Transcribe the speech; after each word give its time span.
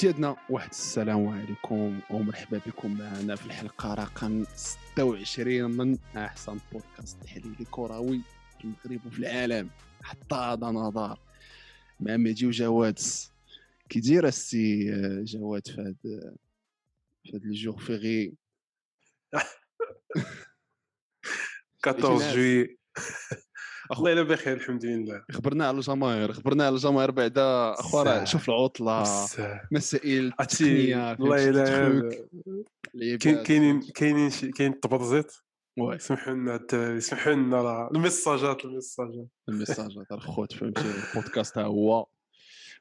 سيداتنا 0.00 0.36
واحد 0.50 0.68
السلام 0.70 1.28
عليكم 1.28 2.00
ومرحبا 2.10 2.60
بكم 2.66 2.98
معنا 2.98 3.36
في 3.36 3.46
الحلقة 3.46 3.94
رقم 3.94 4.44
26 4.54 5.70
من 5.70 5.98
أحسن 6.16 6.58
بودكاست 6.72 7.22
تحليلي 7.24 7.64
كروي 7.70 8.20
في 8.58 8.64
المغرب 8.64 9.06
وفي 9.06 9.18
العالم 9.18 9.70
حتى 10.02 10.34
هذا 10.34 10.66
نظر. 10.66 11.18
مع 12.00 12.16
مهدي 12.16 12.46
وجواد 12.46 12.98
كي 13.88 14.00
داير 14.00 14.26
السي 14.26 14.90
جواد 15.24 15.66
في 15.66 15.80
هاد 15.80 15.96
في 17.22 17.34
هاد 17.34 17.44
ال 17.44 17.51
jour 17.51 17.78
férié؟ 17.78 18.32
14 21.86 22.34
juillet. 22.34 22.78
والله 23.90 24.12
الا 24.12 24.22
بخير 24.22 24.56
الحمد 24.56 24.84
لله. 24.84 25.24
خبرنا 25.32 25.66
على 25.68 25.76
الجماهير 25.76 26.32
خبرنا 26.32 26.66
على 26.66 26.74
الجماهير 26.74 27.10
بعدا. 27.10 27.72
اخويا 27.72 28.24
شوف 28.24 28.48
العطلة 28.48 29.02
مسائل 29.72 30.32
التقنية 30.40 31.16
والله 31.20 31.48
الا 31.48 33.16
كاينين 33.18 33.80
كاينين 33.80 34.30
كاين 34.30 34.72
التبرزيت 34.72 35.32
سمحوا 35.96 36.34
لنا 36.34 36.54
الدراري 36.56 37.00
سمحوا 37.00 37.32
لنا 37.32 37.62
راه 37.62 37.90
الميساجات 37.94 38.64
الميساجات 38.64 39.26
الميساجات 39.48 40.12
الخوت 40.12 40.52
فهمتي 40.52 40.82
البودكاست 40.82 41.58
ها 41.58 41.64
هو. 41.64 42.06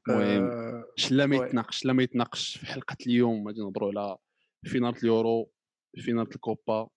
المهم 0.10 0.44
آه، 0.52 0.84
شلا 0.96 1.26
ما 1.26 1.36
يتناقش 1.36 1.86
لا 1.86 1.94
ما 1.94 2.04
يتناقش 2.04 2.58
في 2.58 2.66
حلقة 2.66 2.96
اليوم 3.08 3.48
غادي 3.48 3.62
نهضروا 3.62 3.90
على 3.90 4.18
finale 4.64 4.98
اليورو 4.98 5.52
finale 5.98 6.28
الكوبا. 6.36 6.90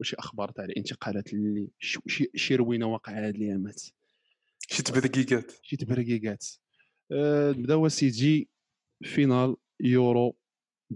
وشي 0.00 0.16
أخبار 0.18 0.50
تاع 0.50 0.64
الانتقالات 0.64 1.32
اللي 1.32 1.68
شي, 1.78 2.30
شي 2.34 2.56
روينة 2.56 2.86
واقع 2.86 3.12
هاد 3.12 3.34
الأيامات. 3.34 3.82
شي 4.68 4.82
تبرقيقات. 4.82 5.52
شي 5.62 5.76
تبرقيقات. 5.76 6.46
أه 7.12 7.50
نبداو 7.50 7.88
سيدي 7.88 8.48
finale 9.02 9.56
يورو 9.80 10.36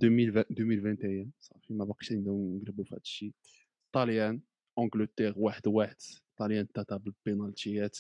2021 0.03 1.33
صافي 1.41 1.75
ما 1.75 1.85
باقيش 1.85 2.13
نبداو 2.13 2.59
نقلبوا 2.63 2.85
في 2.85 2.95
هذا 2.95 3.01
الشيء 3.01 3.33
طاليان 3.93 4.41
Angleterre 4.79 5.35
واحد 5.37 5.69
واحد. 5.69 5.97
طاليان 6.37 6.73
تاتا 6.73 6.97
بالبينالتيات. 6.97 7.99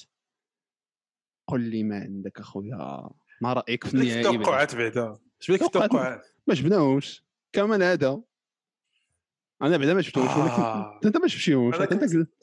قل 1.48 1.60
لي 1.60 1.82
ما 1.82 1.98
عندك 1.98 2.40
أخويا. 2.40 3.10
ما 3.42 3.52
رأيك 3.52 3.86
في 3.86 3.94
النهائي 3.94 4.20
التوقعات 4.20 4.74
بعدا؟ 4.74 5.18
اش 5.40 5.50
بك 5.50 5.62
التوقعات 5.62 6.26
ما 6.46 6.54
جبناهمش 6.54 7.22
كمان 7.52 7.82
هذا 7.82 8.22
أنا 9.62 9.76
بعدا 9.76 9.94
ما 9.94 10.02
شفتوش 10.02 10.24
ولكن. 10.24 11.06
انت 11.06 11.16
ما 11.16 11.28
شفتيهمش 11.28 11.74
انت 11.74 11.92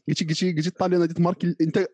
قلتي 0.08 0.26
قلتي 0.26 0.54
قلتي 0.54 0.70
الطاليان 0.70 1.02
غادي 1.02 1.14
تماركي 1.14 1.56
انت 1.62 1.88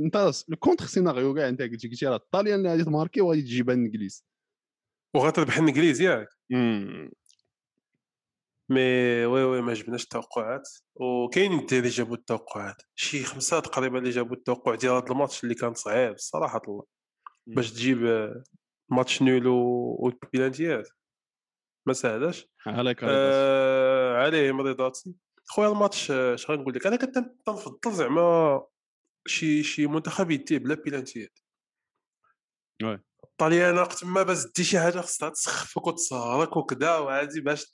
انت 0.00 0.32
ال 0.52 0.57
contre 0.57 0.86
scénario 0.86 1.34
كاع 1.34 1.48
انت 1.48 1.62
قلتي 1.62 1.88
قلتي 1.88 2.06
راه 2.06 2.16
الطاليان 2.16 2.58
اللي 2.58 2.70
غادي 2.70 2.84
تماركي 2.84 3.20
وغادي 3.20 3.42
تجيبها 3.42 3.74
الانجليز 3.74 4.24
وغتربح 5.14 5.58
الانجليز 5.58 6.00
ياك 6.00 6.28
mais 8.70 9.26
oui 9.26 9.44
oui 9.44 9.62
ما 9.62 9.74
جبناش 9.74 10.04
التوقعات 10.04 10.68
وكاينين 10.94 11.66
اللي 11.72 11.88
جابوا 11.88 12.16
التوقعات 12.16 12.82
شي 12.94 13.24
خمسه 13.24 13.60
تقريبا 13.60 13.98
اللي 13.98 14.10
جابوا 14.10 14.36
التوقع 14.36 14.74
ديال 14.74 14.92
هذا 14.92 15.04
الماتش 15.10 15.44
اللي 15.44 15.54
كان 15.54 15.74
صعيب 15.74 16.18
صراحة 16.18 16.60
الله 16.68 16.84
باش 17.46 17.72
تجيب 17.72 18.32
match 18.88 19.22
nul 19.22 19.46
والبيلانتيات 19.46 20.88
ما 21.88 21.92
ساهلاش 21.94 22.46
عليك 22.66 22.98
آه 23.02 24.16
عليه 24.16 24.52
مريضاتي 24.52 25.14
خويا 25.44 25.68
الماتش 25.68 26.10
اش 26.10 26.50
غنقول 26.50 26.74
لك 26.74 26.86
أنا 26.86 26.96
كنفضل 26.96 27.92
زعما 27.92 28.66
شي 29.26 29.62
شي 29.62 29.86
منتخب 29.86 30.30
يديه 30.30 30.58
بلا 30.58 30.74
بيلانتيات. 30.74 31.38
وي. 32.82 33.00
الطليان 33.24 33.78
وقت 33.78 34.04
ما 34.04 34.22
باش 34.22 34.38
دي 34.56 34.64
شي 34.64 34.80
حاجة 34.80 35.00
خصها 35.00 35.28
تسخفك 35.28 35.86
وتصهرك 35.86 36.56
وكذا 36.56 36.98
وعادي 36.98 37.40
باش 37.40 37.66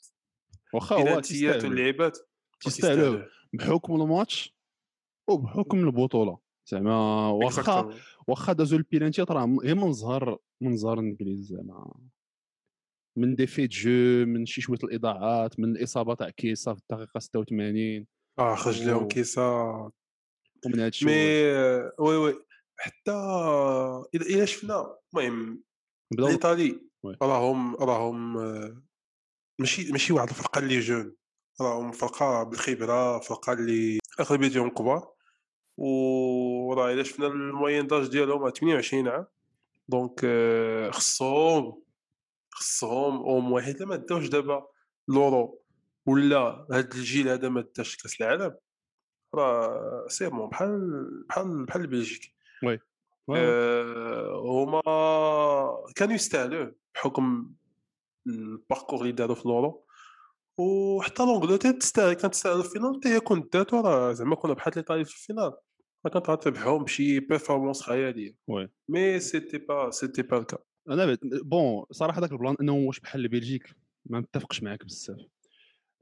واخا 0.75 0.97
هو 0.97 1.21
واللعيبات. 1.43 2.19
تستاهلوا 2.61 3.25
بحكم 3.53 4.03
الماتش 4.03 4.57
وبحكم 5.29 5.79
البطولة. 5.79 6.39
زعما 6.67 7.29
واخا 7.29 7.91
واخا 8.29 8.53
دازو 8.53 8.77
البيلانتيات 8.77 9.31
راه 9.31 9.57
غير 9.63 9.75
منظر 9.75 10.39
منظر 10.61 10.93
الإنجليز 10.93 11.47
زعما 11.47 11.95
من 13.17 13.35
ديفي 13.35 13.67
جو 13.67 14.27
من 14.27 14.47
شي 14.47 14.61
شوية 14.61 14.79
الإضاعات 14.85 15.61
من 15.61 15.77
الاصابه 15.77 16.15
تاع 16.15 16.31
كيسا 16.31 16.75
في 16.75 16.81
الدقيقة 16.81 17.19
86 17.19 18.07
آه 18.39 18.55
خرج 18.55 18.83
لهم 18.83 19.09
كيسا 19.09 19.43
ومن 20.67 20.75
هذا 20.75 20.89
الشيء 20.89 21.09
mais 21.09 21.15
oui 21.99 22.17
oui 22.17 22.45
حتى 22.77 23.13
إذا 24.15 24.45
شفنا 24.45 24.97
المهم 25.15 25.63
الإيطالي 26.13 26.81
راهم 27.23 27.77
راهم 27.77 28.35
ماشي 29.59 29.93
ماشي 29.93 30.13
واحد 30.13 30.29
الفرقة 30.29 30.59
اللي 30.59 30.81
jeune. 30.81 31.15
راهم 31.61 31.93
فرقة 31.93 32.43
بالخبرة 32.43 33.19
فرقة 33.19 33.53
اللي 33.53 33.99
اغلبيتهم 34.21 34.69
كبار. 34.69 35.13
وراه 35.77 36.93
الا 36.93 37.03
شفنا 37.03 37.27
ال 37.27 37.34
moyenne 37.34 37.87
d'âge 37.87 38.09
ديالهم 38.09 38.51
28 38.51 39.09
عام. 39.09 39.27
donc 39.89 40.27
خصهم 40.91 41.83
خصهم 42.55 43.17
اوم 43.17 43.53
واحد 43.53 43.83
ما 43.83 43.97
داوش 43.97 44.29
دابا 44.29 44.67
l'Euro 45.09 45.63
ولا 46.07 46.67
هاد 46.73 46.95
الجيل 46.95 47.29
هذا 47.29 47.49
ما 47.49 47.65
داش 47.77 47.97
كأس 47.97 48.21
العالم. 48.21 48.57
راه 49.35 50.07
c'est 50.09 50.29
bon 50.29 50.49
بحال 50.49 51.25
بحال 51.29 51.65
بحال 51.65 51.87
Belgique. 51.87 52.35
oui. 52.63 52.81
آه 53.31 54.43
هما 54.47 54.83
كانوا 55.97 56.15
يستاهلوا 56.15 56.71
بحكم 56.95 57.53
ال 58.27 58.35
parcours 58.35 59.01
اللي 59.01 59.13
داروا 59.13 59.35
في 59.35 59.49
l'Euro 59.49 59.87
وحتى 60.59 61.23
l'Angleterre 61.23 61.73
تستاهل 61.73 62.13
كانت 62.13 62.35
تستاهل 62.35 62.59
ال 62.59 62.64
finale 62.64 62.97
حتى 62.97 63.09
هي 63.09 63.21
كنت 63.21 63.53
داتو 63.53 63.81
راه 63.81 64.13
زعما 64.13 64.37
كنا 64.37 64.53
بحال 64.53 64.73
l'Italie 64.77 65.05
في 65.05 65.15
ال 65.15 65.19
finale. 65.20 65.53
ما 66.05 66.11
كانت 66.11 66.31
غتربحهم 66.31 66.85
بشي 66.85 67.21
performance 67.21 67.83
خيالية. 67.83 68.37
oui. 68.49 68.71
mais 68.89 69.21
c'était 69.21 69.59
pas 69.59 69.91
c'était 69.91 70.23
pas 70.23 70.39
le 70.39 70.47
cas 70.47 70.59
أنا 70.89 71.19
bon 71.23 71.85
صراحة 71.91 72.21
ذاك 72.21 72.33
ال 72.33 72.38
plan 72.38 72.57
إنه 72.61 72.73
واش 72.73 73.01
بحال 73.01 73.29
Belgique 73.29 73.75
ما 74.07 74.21
متفقش 74.21 74.63
معاك 74.63 74.85
بزاف. 74.85 75.19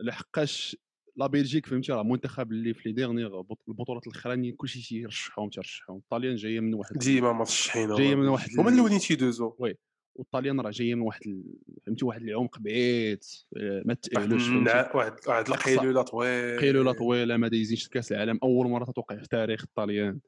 لحقاش 0.01 0.77
la 1.17 1.27
Belgique 1.27 1.67
فهمتي 1.67 1.93
راه 1.93 2.03
منتخب 2.03 2.53
اللي 2.53 2.75
في 2.75 2.89
les 2.89 2.95
dernières 2.95 3.43
البطولات 3.69 4.07
الاخرانيين 4.07 4.55
كلشي 4.55 4.83
تيرشحهم 4.89 5.49
تيرشحهم 5.49 5.97
الطاليان 5.97 6.37
جاية 6.37 6.61
من 6.61 6.75
واحد 6.75 6.99
ديما 6.99 7.33
مرشحين 7.33 7.95
جاية 7.95 8.15
من 8.15 8.29
واحد 8.29 8.49
هما 8.59 8.71
الاولين 8.71 8.99
تيدوزو 8.99 9.55
oui 9.59 9.79
والطاليان 10.15 10.61
راه 10.61 10.71
جاية 10.71 10.95
من 10.95 11.01
واحد 11.01 11.43
فهمتي 11.87 12.05
واحد 12.05 12.23
العمق 12.23 12.59
بعيد 12.59 13.25
آه، 13.57 13.83
ما 13.85 13.95
تأهلوش 13.95 14.49
واحد 14.49 14.95
واحد 14.95 15.49
القيلولة 15.49 16.03
طويلة. 16.03 16.61
قيلولة 16.61 16.93
طويلة 16.93 17.37
ما 17.37 17.49
دايزينش 17.49 17.89
كاس 17.89 18.13
العالم. 18.13 18.39
أول 18.43 18.71
مرة 18.71 18.85
تتوقع 18.85 19.17
في 19.17 19.29
تاريخ 19.29 19.63
الطاليان. 19.63 20.21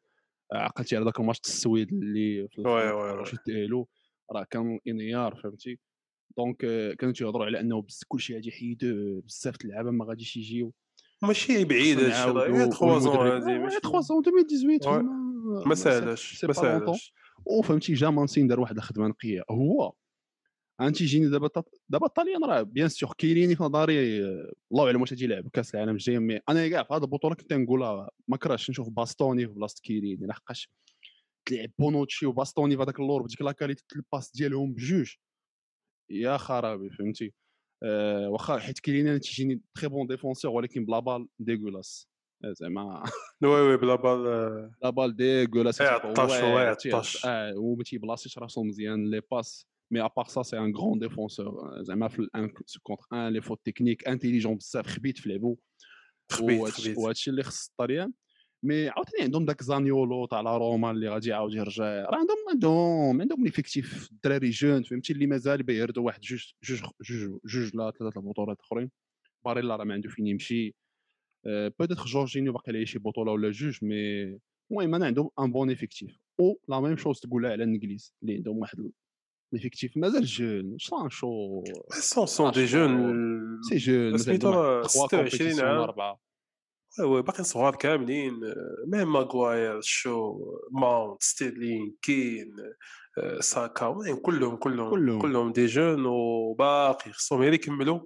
عقلتي 0.53 0.97
على 0.97 1.05
ذاك 1.05 1.21
الماتش 1.21 1.41
السويد 1.41 1.93
اللي 1.93 2.49
في 2.49 2.63
تاهلوا 3.47 3.85
راه 4.33 4.47
كان 4.51 4.79
انهيار 4.89 5.35
فهمتي؟ 5.43 5.79
donc 6.37 6.65
آه، 6.65 6.93
كانوا 6.95 7.15
تيهضروا 7.15 7.47
على 7.47 7.61
أنه 7.61 7.87
كلشي 8.09 8.35
غادي 8.35 8.49
يحيدوا 8.49 9.21
بزاف 9.21 9.57
اللعابة 9.65 9.91
ما 9.91 10.05
غاديش 10.05 10.37
يجيو. 10.37 10.73
ماشي 11.23 11.65
بعيد 11.65 12.01
هادشي 12.01 12.31
راه 12.31 12.71
3 12.71 12.99
ans 12.99 13.17
هادي 13.17 13.81
3 13.81 14.01
ans 14.01 14.23
2018 14.27 15.03
ما 15.67 15.75
ساهلاش 15.75 16.45
ما 16.45 16.53
ساهلاش 16.53 17.13
وفهمتي 17.47 17.95
جا 17.95 18.11
مانسين 18.11 18.47
دار 18.47 18.61
واحد 18.61 18.77
الخدمة 18.77 19.09
نقية. 19.09 19.43
هو 19.51 19.93
انت 20.81 21.03
جيني 21.03 21.29
دابا 21.29 21.51
دابا 21.89 22.07
الطاليان 22.07 22.45
راه 22.45 22.63
بيان 22.63 22.89
سور 22.89 23.13
كيليني 23.19 23.57
في 23.57 23.63
نظري 23.63 24.25
الله 24.73 24.87
اعلم 24.87 25.01
واش 25.01 25.13
غادي 25.13 25.25
يلعب 25.25 25.49
كاس 25.53 25.75
العالم 25.75 25.93
الجاي 25.93 26.19
مي 26.19 26.41
أنا 26.49 26.69
كاع 26.69 26.83
في 26.83 26.95
هذه 26.95 27.03
البطولة 27.03 27.35
كنت 27.35 27.53
نقولها 27.53 28.11
ما 28.29 28.37
كرهتش 28.37 28.71
نشوف 28.71 28.89
باستوني 28.89 29.47
في 29.47 29.53
بلاصة 29.53 29.81
كيليني 29.83 30.27
لحقاش 30.27 30.71
تلعب 31.47 31.71
بونوتشي 31.79 32.27
وباستوني 32.27 32.77
في 32.77 32.83
هذاك 32.83 33.01
اللور 33.01 33.23
بديك 33.23 33.43
لا 33.43 33.53
كاليتي 33.53 33.85
الباس 33.97 34.33
ديالهم 34.37 34.73
بجوج 34.73 35.15
يا 36.11 36.37
خرابي 36.37 36.91
فهمتي 36.91 37.35
أه 37.83 38.29
واخا 38.29 38.59
حيت 38.59 38.79
كيليني 38.79 39.19
تيجيني 39.19 39.63
تري 39.75 39.89
بون 39.89 40.07
ديفونسور 40.07 40.51
ولكن 40.51 40.85
بلا 40.85 40.99
بال 40.99 41.29
ديغولاس 41.39 42.09
زعما 42.45 43.03
وي 43.43 43.49
وي 43.49 43.77
بلا 43.77 43.95
بال 43.95 44.25
لا 44.83 44.91
بال 44.91 45.17
ديغولاس 45.17 45.83
عطاش 45.83 46.31
عطاش 46.33 47.27
آه 47.27 47.55
وما 47.57 47.85
تيبلاصيش 47.85 48.39
راسو 48.39 48.63
مزيان 48.63 49.11
لي 49.11 49.23
باس 49.31 49.67
mais 49.93 50.01
à 50.01 50.06
part 50.06 50.25
ça 50.25 50.43
c'est 50.43 50.59
un 50.59 50.77
grand 50.77 50.99
défenseur 50.99 51.83
زعما 51.83 52.09
في 52.09 52.19
ال 52.19 52.30
un 52.30 52.51
contre 52.83 53.07
un 53.13 53.29
les 53.29 53.41
fautes 53.41 53.61
techniques 53.65 54.09
intelligent 54.09 54.55
بزاف 54.55 54.87
خبيت 54.87 55.19
في 55.19 55.29
لعبو 55.29 55.59
خبيت 56.31 56.99
وهادشي 56.99 57.31
اللي 57.31 57.43
خص 57.43 57.69
الطاليان 57.69 58.13
mais 58.65 58.89
عاوتاني 58.89 59.23
عندهم 59.25 59.45
داك 59.45 59.63
زانيولو 59.63 60.27
تاع 60.27 60.41
لا 60.41 60.57
روما 60.57 60.91
اللي 60.91 61.09
غادي 61.09 61.29
يعاود 61.31 61.55
يرجع. 61.55 61.85
راه 61.85 62.17
عندهم 62.17 62.37
عندهم 62.51 63.21
عندهم 63.21 63.45
l'effectif 63.45 64.09
الدراري 64.13 64.51
jeunes 64.51 64.83
فهمتي 64.83 65.13
اللي 65.13 65.27
مازال 65.27 65.63
بيردوا 65.63 66.03
واحد 66.07 66.21
جوج 66.21 66.53
جوج 66.65 66.81
جوج 67.03 67.39
جوج 67.45 67.77
لا 67.77 67.91
ثلاثة 67.99 68.21
البطولات 68.21 68.61
أخرين. 68.61 68.91
باريلا 69.45 69.77
راه 69.77 69.85
ما 69.85 69.95
عنده 69.95 70.09
فين 70.09 70.27
يمشي. 70.27 70.75
آه، 71.47 71.73
peut-être 71.81 71.99
جورجينيو 71.99 72.53
باقي 72.53 72.65
عليه 72.69 72.85
شي 72.85 72.99
بطولة 72.99 73.33
ولا 73.33 73.51
جوج 73.51 73.79
mais 73.85 74.23
المهم 74.71 74.95
أنا 74.95 75.07
عندهم 75.07 75.31
un 75.39 75.53
bon 75.53 75.71
effectif 75.71 76.19
أو 76.41 76.59
la 76.69 76.81
même 76.81 76.97
chose 76.97 77.21
تقولها 77.21 77.51
على 77.53 77.65
الإنجليز 77.65 78.15
اللي 78.23 78.35
عندهم 78.35 78.59
واحد 78.59 78.91
l'effectif 79.53 79.97
مازال 79.97 80.25
jeune 80.25 80.77
سانشو 80.81 81.65
sont 81.91 82.27
sont 82.27 82.51
des 82.51 82.65
jeunes 82.65 83.63
c'est 83.63 83.77
jeune 83.77 84.19
26 84.89 85.61
عام. 85.61 85.79
4 85.79 86.21
وباقي 87.01 87.45
صغار 87.45 87.75
كاملين 87.75 88.45
آه، 88.45 88.85
même 88.87 89.13
ماغواير 89.13 89.81
شو 89.81 90.39
ماونت 90.71 91.23
ستيرلين 91.23 91.97
كين 92.03 92.57
آه، 93.19 93.41
ساكا 93.41 93.93
كلهم 94.23 94.57
كلهم 94.57 94.91
كلهم, 94.91 95.23
كلهم 95.23 95.53
des 95.53 95.67
jeunes 95.67 96.07
وباقي 96.07 97.13
خصهم 97.13 97.41
غير 97.41 97.53
يكملوا 97.53 98.01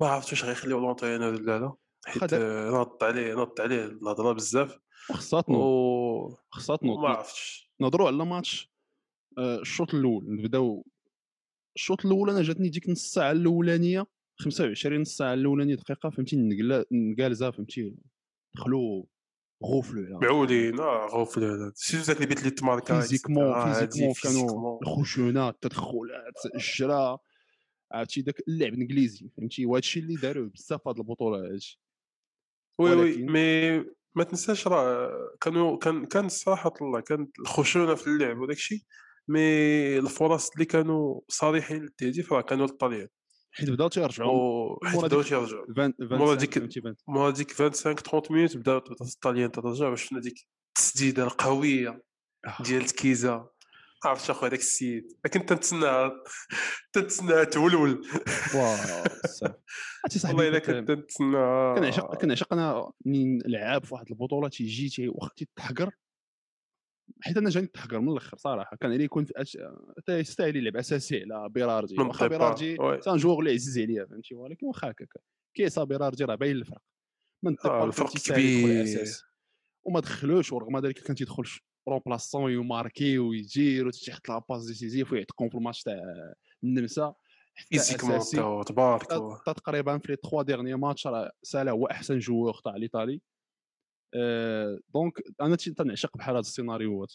ما 0.00 0.08
عرفتش 0.08 0.32
واش 0.32 0.44
غيخليو 0.44 0.80
l'entraîneur 0.80 1.34
ولا 1.34 1.58
لا. 1.58 1.74
حيت 2.06 2.32
آه، 2.32 2.70
نط 2.70 3.04
عليه 3.04 3.34
نط 3.34 3.60
عليه 3.60 3.84
الهضرة 3.84 4.32
بزاف. 4.32 4.78
خصاتنا 5.12 5.58
و... 5.58 6.36
خصاتنا 6.50 6.94
ما 6.94 7.08
عرفتش. 7.08 7.70
نهضروا 7.80 8.06
على 8.06 8.24
ماتش 8.24 8.72
الشوط 9.38 9.94
الأول 9.94 10.24
نبداو 10.26 10.86
الشوط 11.76 12.06
الأول 12.06 12.30
أنا 12.30 12.42
جاتني 12.42 12.68
ديك 12.68 12.88
نص 12.88 13.12
ساعة 13.12 13.30
الأولانية. 13.32 14.06
25 14.40 15.00
نص 15.00 15.16
ساعة 15.16 15.34
الأولانية 15.34 15.74
دقيقة 15.74 16.10
فهمتي؟ 16.10 16.36
نقالزه 16.92 17.50
فهمتي؟ 17.50 17.94
دخلوا 18.54 19.04
غوفلو 19.64 20.18
معولين 20.18 20.80
آه 20.80 21.06
غوفلو 21.06 21.72
سيرتو 21.74 22.06
ذاك 22.06 22.16
اللي 22.16 22.26
بيت 22.26 22.44
لي 22.44 22.50
تماركا 22.50 23.00
فيزيكمون 23.00 23.74
فيزيكمون 23.74 24.12
كانوا 24.22 24.78
الخشونات 24.82 25.54
التدخلات 25.54 26.54
الجرا. 26.54 27.18
عرفتي؟ 27.92 28.22
داك 28.22 28.42
اللعب 28.48 28.74
الإنجليزي 28.74 29.28
فهمتي؟ 29.36 29.66
وهذا 29.66 29.78
الشيء 29.78 30.02
اللي 30.02 30.14
داروا 30.14 30.48
بزاف 30.48 30.82
في 30.82 30.88
هذه 30.88 30.96
البطوله 30.96 31.52
هادشي 31.52 31.80
وي 32.80 32.94
وي 32.94 33.16
مي 33.22 33.78
ما 34.14 34.24
تنساش 34.24 34.68
راه 34.68 35.10
كانوا 35.40 35.78
كان 35.78 36.06
كان 36.06 36.26
الصراحة 36.26 36.74
الله 36.82 37.00
كانت 37.00 37.38
الخشونة 37.38 37.94
في 37.94 38.06
اللعب 38.06 38.38
وداك 38.38 38.56
الشيء 38.56 38.80
mais 39.28 39.40
الفرص 39.98 40.50
اللي 40.50 40.64
كانوا 40.64 41.20
صريحين 41.28 41.82
للتهديف 41.82 42.32
راه 42.32 42.40
كانوا 42.40 42.66
للطليان 42.66 43.08
حيت 43.58 43.70
بدأو 43.70 43.88
تيرجعوا 43.88 44.88
حيت 44.88 45.04
بدأو 45.04 45.22
تيرجعوا 45.22 45.92
مورا 46.00 46.34
ديك 46.34 46.78
مورا 47.08 47.30
ديك 47.30 47.52
25 47.52 47.96
30 47.96 48.36
minutes 48.36 48.56
بداو 48.56 48.78
الطليان 49.00 49.52
ترجع 49.52 49.88
وشفنا 49.88 50.20
ديك 50.20 50.48
التسديده 50.68 51.24
القوية 51.24 52.02
آه. 52.46 52.62
ديال 52.62 52.84
كيسا 52.84 53.48
عرفت 54.04 54.30
اخو 54.30 54.46
هذاك 54.46 54.58
السيد؟ 54.58 55.12
كنت 55.34 55.48
تنتسنى 55.48 56.10
تنتسنى 56.92 57.46
تولول. 57.46 58.06
واو 58.54 58.76
صاحبي 60.08 60.36
والله 60.36 60.48
إلا 60.48 60.58
كنت 60.58 60.88
تنتسنى 60.88 61.74
كنعشق 61.76 62.14
كنعشق 62.14 62.52
أنا 62.52 62.92
منين 63.04 63.38
لعاب 63.46 63.84
في 63.84 63.94
واحد 63.94 64.06
البطولة 64.10 64.48
تيجي 64.48 64.88
تي 64.88 65.08
واخا 65.08 65.30
تيتحقر 65.36 65.90
حيت 67.20 67.36
أنا 67.36 67.50
جاني 67.50 67.66
التحقر 67.66 68.00
من 68.00 68.12
الأخر 68.12 68.36
صراحة. 68.36 68.76
كان 68.76 68.92
عليه 68.92 69.04
يكون 69.04 69.26
أش... 69.36 69.58
يستاهل 70.08 70.56
يلعب 70.56 70.76
أساسي 70.76 71.22
على 71.32 71.48
بيراردي 71.48 72.00
واخا 72.00 72.26
بيراردي 72.26 72.76
c'est 73.00 73.11
un 73.11 73.16
joueur 73.16 73.38
اللي 73.38 73.52
عزيز 73.52 73.78
عليا 73.78 74.06
فهمتي؟ 74.06 74.34
ولكن 74.34 74.66
واخا 74.66 74.90
هكاك. 74.90 75.08
كيسا 75.54 75.84
بيراردي 75.84 76.24
راه 76.24 76.34
باين 76.34 76.56
الفرق. 76.56 76.82
من 77.42 77.56
آه 77.64 77.84
الفرق 77.84 78.12
كبير. 78.16 79.04
وما 79.84 80.00
دخلوش 80.00 80.52
ورغم 80.52 80.78
ذلك 80.78 80.98
كان 80.98 81.16
تيدخل 81.16 81.44
remplaçant 81.88 82.52
يماركي 82.52 83.18
ويجير 83.18 83.86
وتحط 83.86 84.28
لا 84.28 84.42
باس 84.48 84.66
décisif 84.66 85.12
ويعتقون 85.12 85.48
في 85.48 85.54
الماتش 85.54 85.82
تاع 85.82 85.94
النمسا. 86.64 87.14
physiquement 87.68 88.20
تبارك 88.64 89.06
تقريبا 89.46 89.98
في 89.98 90.12
les 90.12 90.16
3 90.30 90.42
derniers 90.42 90.74
matchs 90.74 91.06
راه 91.06 91.32
سالا 91.42 91.70
هو 91.70 91.86
أحسن 91.86 92.18
joueur 92.18 92.54
تاع 92.64 92.76
l'Italie. 92.76 93.20
donc 94.94 95.22
أنا 95.40 95.56
تنعشق 95.56 96.16
بحال 96.16 96.34
هاد 96.34 96.44
السيناريوهات. 96.44 97.14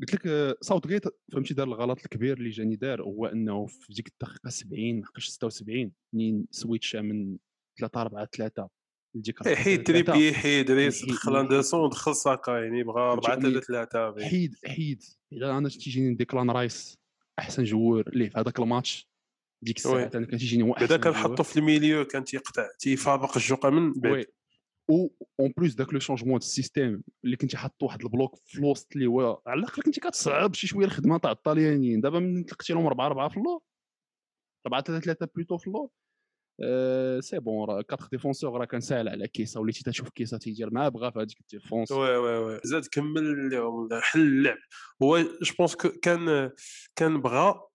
قلت 0.00 0.14
لك 0.14 0.56
ساوث 0.60 0.86
جيت 0.86 1.04
فهمتي 1.32 1.54
دار 1.54 1.66
الغلط 1.66 1.98
الكبير 1.98 2.36
اللي 2.38 2.50
جاني 2.50 2.76
دار 2.76 3.02
هو 3.02 3.26
أنه 3.26 3.66
في 3.66 3.92
ديك 3.92 4.08
الدقيقة 4.08 4.48
70 4.48 5.00
ناقص 5.00 5.22
76 5.22 5.92
منين 6.14 6.46
سويتشا 6.50 6.98
من 6.98 7.36
3 7.80 8.00
4 8.00 8.28
3 8.36 8.68
لديك 9.14 9.48
حيد 9.48 9.82
تريبي 9.82 10.34
حيد 10.34 10.70
ريس 10.70 11.04
دخل 11.04 11.36
اندرسون 11.36 11.88
دخل 11.88 12.14
ساكا 12.14 12.52
يعني 12.52 12.82
بغى 12.82 13.00
4 13.00 13.40
3 13.40 13.60
3 13.60 14.28
حيد 14.28 14.54
حيد. 14.64 15.02
إذا 15.32 15.50
أنا 15.58 15.68
تيجيني 15.68 16.14
ديكلان 16.14 16.50
رايس 16.50 16.98
أحسن 17.38 17.64
joueur 17.64 18.10
ليه 18.14 18.28
في 18.28 18.38
هذاك 18.38 18.58
الماتش 18.58 19.08
ديك 19.64 19.76
الساعة 19.76 20.08
كان 20.08 20.26
تيجيني 20.26 20.62
واحد 20.62 20.80
بعدا 20.80 20.96
كنحطو 20.96 21.42
في 21.42 21.56
ال 21.56 21.63
milieu 21.63 22.04
كان 22.04 22.24
تيقطع 22.24 22.68
تيفابق 22.78 23.36
الجوقة 23.36 23.70
من 23.70 23.92
بعد. 23.92 24.26
en 24.90 25.52
plus 25.56 25.74
داك 25.74 25.92
le 25.92 25.98
changement 25.98 26.38
de 26.38 26.44
système 26.44 27.02
اللي 27.24 27.36
كنتي 27.36 27.56
حاط 27.56 27.82
واحد 27.82 28.02
ال 28.02 28.09
bloc 28.09 28.36
في 28.36 28.58
الوسط 28.58 28.92
اللي 28.96 29.06
هو 29.06 29.42
على 29.46 29.60
الأقل 29.60 29.82
كنتي 29.82 30.00
كتصعب 30.00 30.54
شي 30.54 30.66
شوية 30.66 30.86
الخدمة 30.86 31.18
تاع 31.18 31.30
الطاليانيين 31.30 32.00
دابا 32.00 32.18
من 32.18 32.46
تلقيتي 32.46 32.72
لهم 32.72 32.86
4 32.86 33.06
4 33.06 33.28
في 33.28 33.36
اللور 33.36 33.60
4 34.66 34.82
3 34.82 35.04
3 35.04 35.28
plutôt 35.34 35.58
في 35.58 35.66
اللور 35.66 35.88
أه 36.62 37.20
c'est 37.20 37.38
bon 37.38 37.68
راه 37.68 37.82
quatre 37.82 38.08
défenseurs 38.12 38.60
راه 38.60 38.64
كان 38.64 38.80
ساهل 38.80 39.08
على 39.08 39.28
كيسا 39.28 39.60
وليتي 39.60 39.84
تشوف 39.84 40.08
كيسا 40.08 40.38
تيدير 40.38 40.74
معاه 40.74 40.88
بغا 40.88 41.10
في 41.10 41.18
هذيك 41.18 41.40
ال 41.40 41.46
défense. 41.46 41.92
oui 41.92 42.16
oui 42.16 42.38
oui. 42.38 42.60
زاد 42.64 42.86
كمل 42.86 43.50
لهم 43.50 43.88
حل 44.02 44.20
اللعب. 44.20 44.58
هو 45.02 45.18
je 45.18 45.54
pense 45.58 45.76
كان 45.76 46.50
كان 46.96 47.20
بغا 47.20 47.68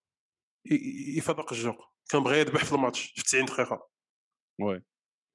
يفرق 1.17 1.53
الجوق. 1.53 1.85
كان 2.09 2.23
بغا 2.23 2.35
يذبح 2.35 2.65
في 2.65 2.73
الماتش 2.73 3.13
في 3.15 3.23
90 3.23 3.45
دقيقة. 3.45 3.89
oui. 4.61 4.83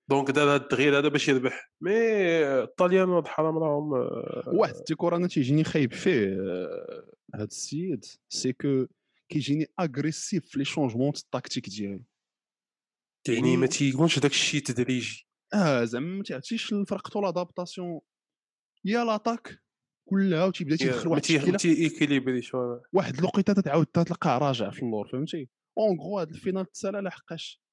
donc 0.09 0.31
دار 0.31 0.49
هذا 0.49 0.57
التغيير 0.57 0.99
هذا 0.99 1.09
باش 1.09 1.29
يربح. 1.29 1.73
mais 1.81 1.93
الطاليان 2.63 3.09
ولاد 3.09 3.25
الحرام 3.25 3.59
راهم 3.59 3.93
واحد 4.47 4.75
التيكور 4.75 5.17
أنا 5.17 5.29
تيجيني 5.29 5.65
خايب 5.65 5.93
فيه 5.93 6.37
هذا 7.35 7.45
السيد 7.45 8.05
c'est 8.29 8.53
que 8.53 8.87
كيجيني 9.29 9.67
agressif 9.81 10.47
في 10.47 10.59
les 10.59 10.65
changements 10.65 11.09
ال 11.09 11.15
tactique 11.15 11.69
ديالو 11.69 12.05
يعني 13.29 13.57
ما 13.57 13.67
تيكونش 13.67 14.19
داك 14.19 14.31
الشيء 14.31 14.61
تدريجي. 14.61 15.27
آه 15.55 15.85
زعما 15.85 16.17
ما 16.17 16.23
تعطيش 16.23 16.73
الفرق 16.73 17.19
l'adaptation 17.19 18.01
يا 18.85 19.05
l'attaque 19.05 19.63
كلها 20.09 20.45
وتيبدا 20.45 20.77
تيدخل 20.77 21.09
واحد 21.09 21.23
التشكيله 21.23 21.57
تيكيليبري 21.57 22.43
واحد 22.93 23.19
الوقيتة 23.19 23.53
تعاود 23.53 23.87
تلقاه 23.87 24.39
راجع 24.39 24.71
في 24.71 24.83
اللور 24.83 25.09
فهمتي؟ 25.09 25.49
en 25.79 26.01
gros 26.01 26.19
هاد 26.19 26.31
ال 26.31 26.37
finale 26.37 26.73
تسالى 26.73 27.01
لحقاش. 27.01 27.64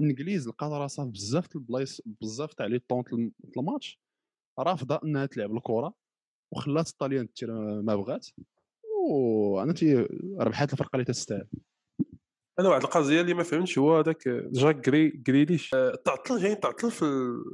الإنجليز 0.00 0.48
لقات 0.48 0.72
راسها 0.72 1.04
بزاف 1.04 1.56
البلايص 1.56 2.00
بزاف 2.06 2.54
تاع 2.54 2.66
لي 2.66 2.78
طون 2.78 3.32
الماتش. 3.56 4.00
رافضة 4.58 5.00
إنها 5.04 5.26
تلعب 5.26 5.56
الكرة 5.56 5.94
وخلات 6.52 6.88
الطاليان 6.88 7.28
دير 7.40 7.52
ما 7.82 7.96
بغات 7.96 8.26
وأنا 9.10 9.72
تي 9.72 10.06
ربحات 10.40 10.72
الفرقة 10.72 10.96
اللي 10.96 11.04
تستاهل. 11.04 11.46
أنا 12.60 12.68
واحد 12.68 12.82
القضية 12.82 13.20
اللي 13.20 13.34
ما 13.34 13.42
فهمتش 13.42 13.78
هو 13.78 13.98
هذاك 13.98 14.28
جاك 14.28 14.76
جري 14.76 15.08
جريليش. 15.08 15.70
تعطل 16.04 16.38
جاي 16.42 16.54
تعطل 16.54 16.90
في. 16.90 17.04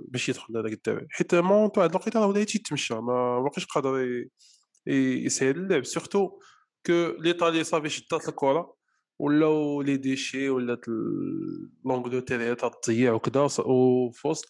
باش 0.09 0.29
يدخل 0.29 0.57
هذاك 0.57 0.73
الدوري. 0.73 1.07
حيت 1.11 1.35
مونتو 1.35 1.81
واحد 1.81 1.91
الوقيته 1.91 2.21
راه 2.21 2.27
ولا 2.27 2.45
تيتمشى 2.45 2.95
ما 2.95 3.41
بقاش 3.41 3.67
قادر 3.67 4.25
يسهل 4.87 5.57
اللعب. 5.57 5.85
surtout 5.85 6.41
que 6.87 6.93
l'Italie 7.19 7.65
صافي 7.65 7.89
شدات 7.89 8.29
الكره 8.29 8.75
ولاو 9.19 9.83
les 9.83 9.97
déchets 9.97 10.49
ولات 10.49 10.89
l'Angleterre 11.85 12.55
تضيع 12.55 13.13
وكذا 13.13 13.49
وفي 13.67 14.29
وسط 14.29 14.49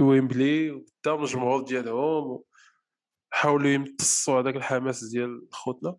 الويمبلي 0.00 0.70
قدام 0.70 1.22
الجمهور 1.22 1.62
ديالهم 1.62 2.42
حاولوا 3.30 3.70
يمتصوا 3.70 4.40
هذاك 4.40 4.56
الحماس 4.56 5.04
ديال 5.04 5.48
خوتنا. 5.52 5.96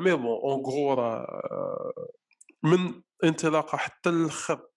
mais 0.00 0.12
bon 0.12 0.26
en 0.26 0.62
gros 0.66 0.92
راه 0.94 1.26
من 2.62 3.02
انطلاقة 3.24 3.78
حتى 3.78 4.10
الآخر 4.10 4.68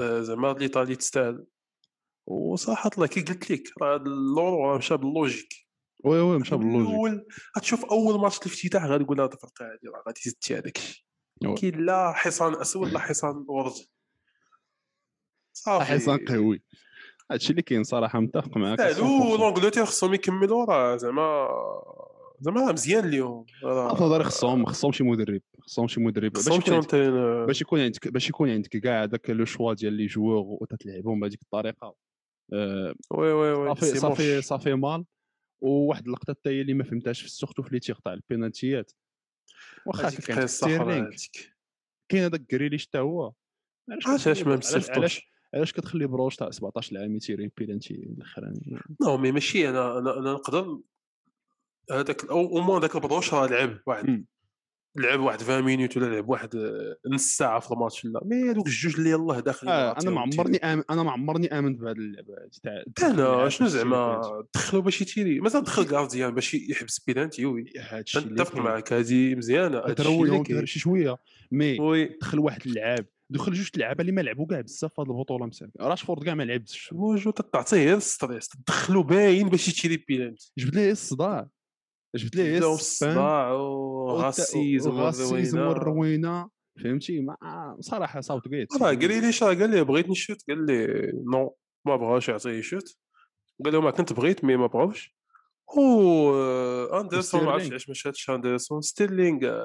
أه 0.00 0.20
زعما 0.20 0.52
l'Italie 0.52 0.96
تستاهل. 0.96 1.46
وصراحة 2.26 2.90
الله 2.94 3.06
كي 3.06 3.20
قلت 3.20 3.50
لك 3.50 3.62
راه 3.82 3.96
l'Euro 3.96 4.78
مشى 4.78 4.96
بال 4.96 5.11
logique. 5.11 5.69
oui 6.04 6.20
oui 6.20 6.38
مشى 6.38 6.56
بال 6.56 6.64
logique. 6.64 6.94
اول 6.94 7.26
غتشوف 7.56 7.84
أول 7.84 8.20
ماتش 8.20 8.38
الافتتاح 8.38 8.84
غادي 8.84 9.04
تقول 9.04 9.20
هذا 9.20 9.34
الفرقه 9.34 9.64
هذه 9.64 9.92
راه 9.94 10.02
غادي 10.06 10.20
تزتي 10.20 10.58
هذاك. 10.58 10.78
الشيء 10.78 11.54
كاين 11.54 11.84
لا 11.84 12.12
حصان 12.12 12.54
أسود 12.54 12.88
لا 12.88 12.98
حصان 12.98 13.44
ورد 13.48 13.72
صافي. 15.52 15.84
حصان 15.84 16.24
قوي. 16.28 16.62
هادشي 17.30 17.50
اللي 17.50 17.62
كاين 17.62 17.84
صراحة 17.84 18.20
متفق 18.20 18.56
معاك. 18.56 18.80
l'Angleterre 18.80 19.84
خصهم 19.84 20.14
يكملوا 20.14 20.64
راه 20.64 20.96
زعما 20.96 21.48
زعما 22.40 22.72
مزيان 22.72 23.04
اليوم. 23.04 23.46
نظري 23.64 24.24
خصهم 24.24 24.66
خصهم 24.66 24.92
شي 24.92 25.04
مدرب 25.04 25.42
خصهم 25.60 25.88
شي 25.88 26.00
مدرب. 26.00 26.32
باش 26.32 26.46
يكون 26.46 26.80
باش 27.46 27.60
يكون 27.60 27.80
عندك 27.80 28.08
باش 28.08 28.28
يكون 28.28 28.50
عندك 28.50 28.76
كاع 28.76 29.02
هذاك 29.02 29.30
le 29.30 29.44
choix 29.44 29.74
ديال 29.74 29.92
les 29.92 30.06
joueurs 30.06 30.58
وتتلعبهم 30.60 31.20
بهذيك 31.20 31.42
الطريقة. 31.42 31.94
oui 33.10 33.32
oui 33.32 33.52
oui 33.52 33.74
صافي 33.74 33.98
صافي 33.98 34.42
صافي 34.42 34.74
مال. 34.74 35.04
وواحد 35.60 36.06
اللقطة 36.06 36.32
حتى 36.32 36.50
هي 36.50 36.60
اللي 36.60 36.74
ما 36.74 36.84
فهمتهاش 36.84 37.22
في 37.22 37.28
surtout 37.30 37.62
في 37.62 37.70
les 37.74 37.80
tirs 37.80 37.98
البينالتيات 38.06 38.92
واخا 39.86 40.10
كان 40.10 40.46
ستيرلينغ. 40.46 41.10
كاين 42.08 42.24
هذاك 42.24 42.46
كريليش 42.46 42.86
حتى 42.86 42.98
هو. 42.98 43.32
علاش 44.06 44.42
ما 44.42 44.56
مسفتوش؟ 44.56 45.30
علاش 45.54 45.72
كتخلي 45.72 46.06
برهوش 46.06 46.36
تاع 46.36 46.50
17 46.50 46.98
عام 46.98 47.16
يتيري 47.16 47.50
بيلانتي 47.56 47.94
الاخراني 47.94 48.78
non 49.02 49.16
mais 49.16 49.32
ماشي 49.32 49.68
أنا 49.68 49.98
أنا, 49.98 50.18
أنا 50.18 50.32
نقدر 50.32 50.80
هذاك 51.90 52.24
au 52.24 52.60
moins 52.60 52.80
ذاك 52.80 52.94
البرهوش 52.94 53.34
راه 53.34 53.46
لعب 53.46 53.80
واحد. 53.86 54.24
لعب 54.96 55.20
واحد 55.20 55.42
20 55.42 55.62
minutes 55.62 55.96
ولا 55.96 56.06
لعب 56.06 56.28
واحد 56.28 56.56
نص 57.06 57.36
ساعة 57.36 57.60
في 57.60 57.72
الماتش 57.72 58.04
لا. 58.04 58.20
mais 58.24 58.50
هذوك 58.50 58.66
الجوج 58.66 58.96
اللي 58.96 59.10
يلاه 59.10 59.40
داخلين 59.40 59.72
آه 59.72 59.96
أنا 60.02 60.10
ما 60.10 60.20
عمرني 60.20 60.58
آمن 60.58 60.82
أنا 60.90 61.02
ما 61.02 61.10
عمرني 61.10 61.58
آمنت 61.58 61.80
بهذه 61.80 61.96
اللعبة 61.96 62.34
تاع 62.96 63.10
أنا 63.10 63.48
شنو 63.48 63.68
زعما 63.68 64.20
دخلوا 64.54 64.82
باش 64.82 65.00
يتيري. 65.00 65.40
مثلا 65.40 65.60
دخل 65.60 65.84
gardien 65.84 66.34
باش 66.34 66.54
يحبس 66.54 66.98
بينالتي 66.98 67.46
oui. 67.46 67.72
نتفق 68.16 68.56
معك 68.56 68.92
هذه 68.92 69.34
مزيانة 69.34 69.78
هذا 69.78 70.64
شي 70.64 70.78
شوية. 70.78 71.16
mais 71.52 72.06
دخل 72.20 72.38
واحد 72.38 72.60
اللعاب 72.66 73.06
دخل 73.30 73.52
جوج 73.52 73.70
اللعابه 73.74 74.00
اللي 74.00 74.12
ما 74.12 74.20
لعبوا 74.20 74.46
كاع 74.46 74.60
بزاف 74.60 74.94
في 74.94 75.00
هذه 75.00 75.10
البطولة 75.10 75.46
مساك 75.46 75.70
راشفورد 75.80 76.24
كاع 76.24 76.34
ما 76.34 76.42
لعبش. 76.42 76.90
وجو 76.92 77.30
تعطيه 77.30 77.76
غير 77.76 77.96
ال 77.96 78.03
stress 78.03 78.48
تدخلوا 78.48 79.02
باين 79.02 79.48
باش 79.48 79.68
يتيري 79.68 80.04
بينالتي 80.08 80.52
جبت 80.58 80.74
ليه 80.74 80.90
الصداع. 80.90 81.48
جبت 82.16 82.36
ليه 82.36 82.58
الصداع 82.58 83.52
و 83.52 83.78
racisme 83.78 85.60
والروينه 85.60 86.50
فهمتي؟ 86.84 87.20
ما 87.20 87.36
صراحة 87.80 88.20
صوت 88.20 88.48
جيت 88.48 88.82
راه 88.82 88.86
قال 88.86 89.08
لي 89.08 89.20
ليش 89.20 89.44
قال 89.44 89.70
لي 89.70 89.84
بغيت 89.84 90.08
نشوت 90.08 90.42
قال 90.48 90.66
لي 90.66 90.86
non 91.32 91.56
ما 91.84 91.96
بغاش 91.96 92.28
يعطيه 92.28 92.60
شوت 92.60 92.96
قال 93.64 93.72
لهم 93.72 93.90
كنت 93.90 94.12
بغيت 94.12 94.44
mais 94.44 94.56
ما 94.56 94.66
بغاوش. 94.66 95.16
و 95.76 97.00
أندرسون 97.00 97.44
ما 97.44 97.50
عرفتش 97.50 97.70
علاش 97.70 97.88
ما 97.88 97.94
شاتش 97.94 98.30
أندرسون. 98.30 98.80
ستيرلينغ 98.80 99.64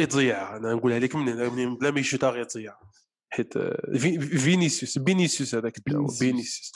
يضيع. 0.00 0.56
أنا 0.56 0.74
نقولها 0.74 0.98
لك 0.98 1.16
من 1.16 1.76
بلا 1.76 1.90
ما 1.90 2.00
يشوتها 2.00 2.30
غير 2.30 2.46
يضيع. 2.56 2.76
حيت 3.32 3.58
فينيسيوس 4.38 4.98
بينيسيوس 4.98 5.54
هذاك 5.54 5.78
بينيسيوس. 5.86 6.72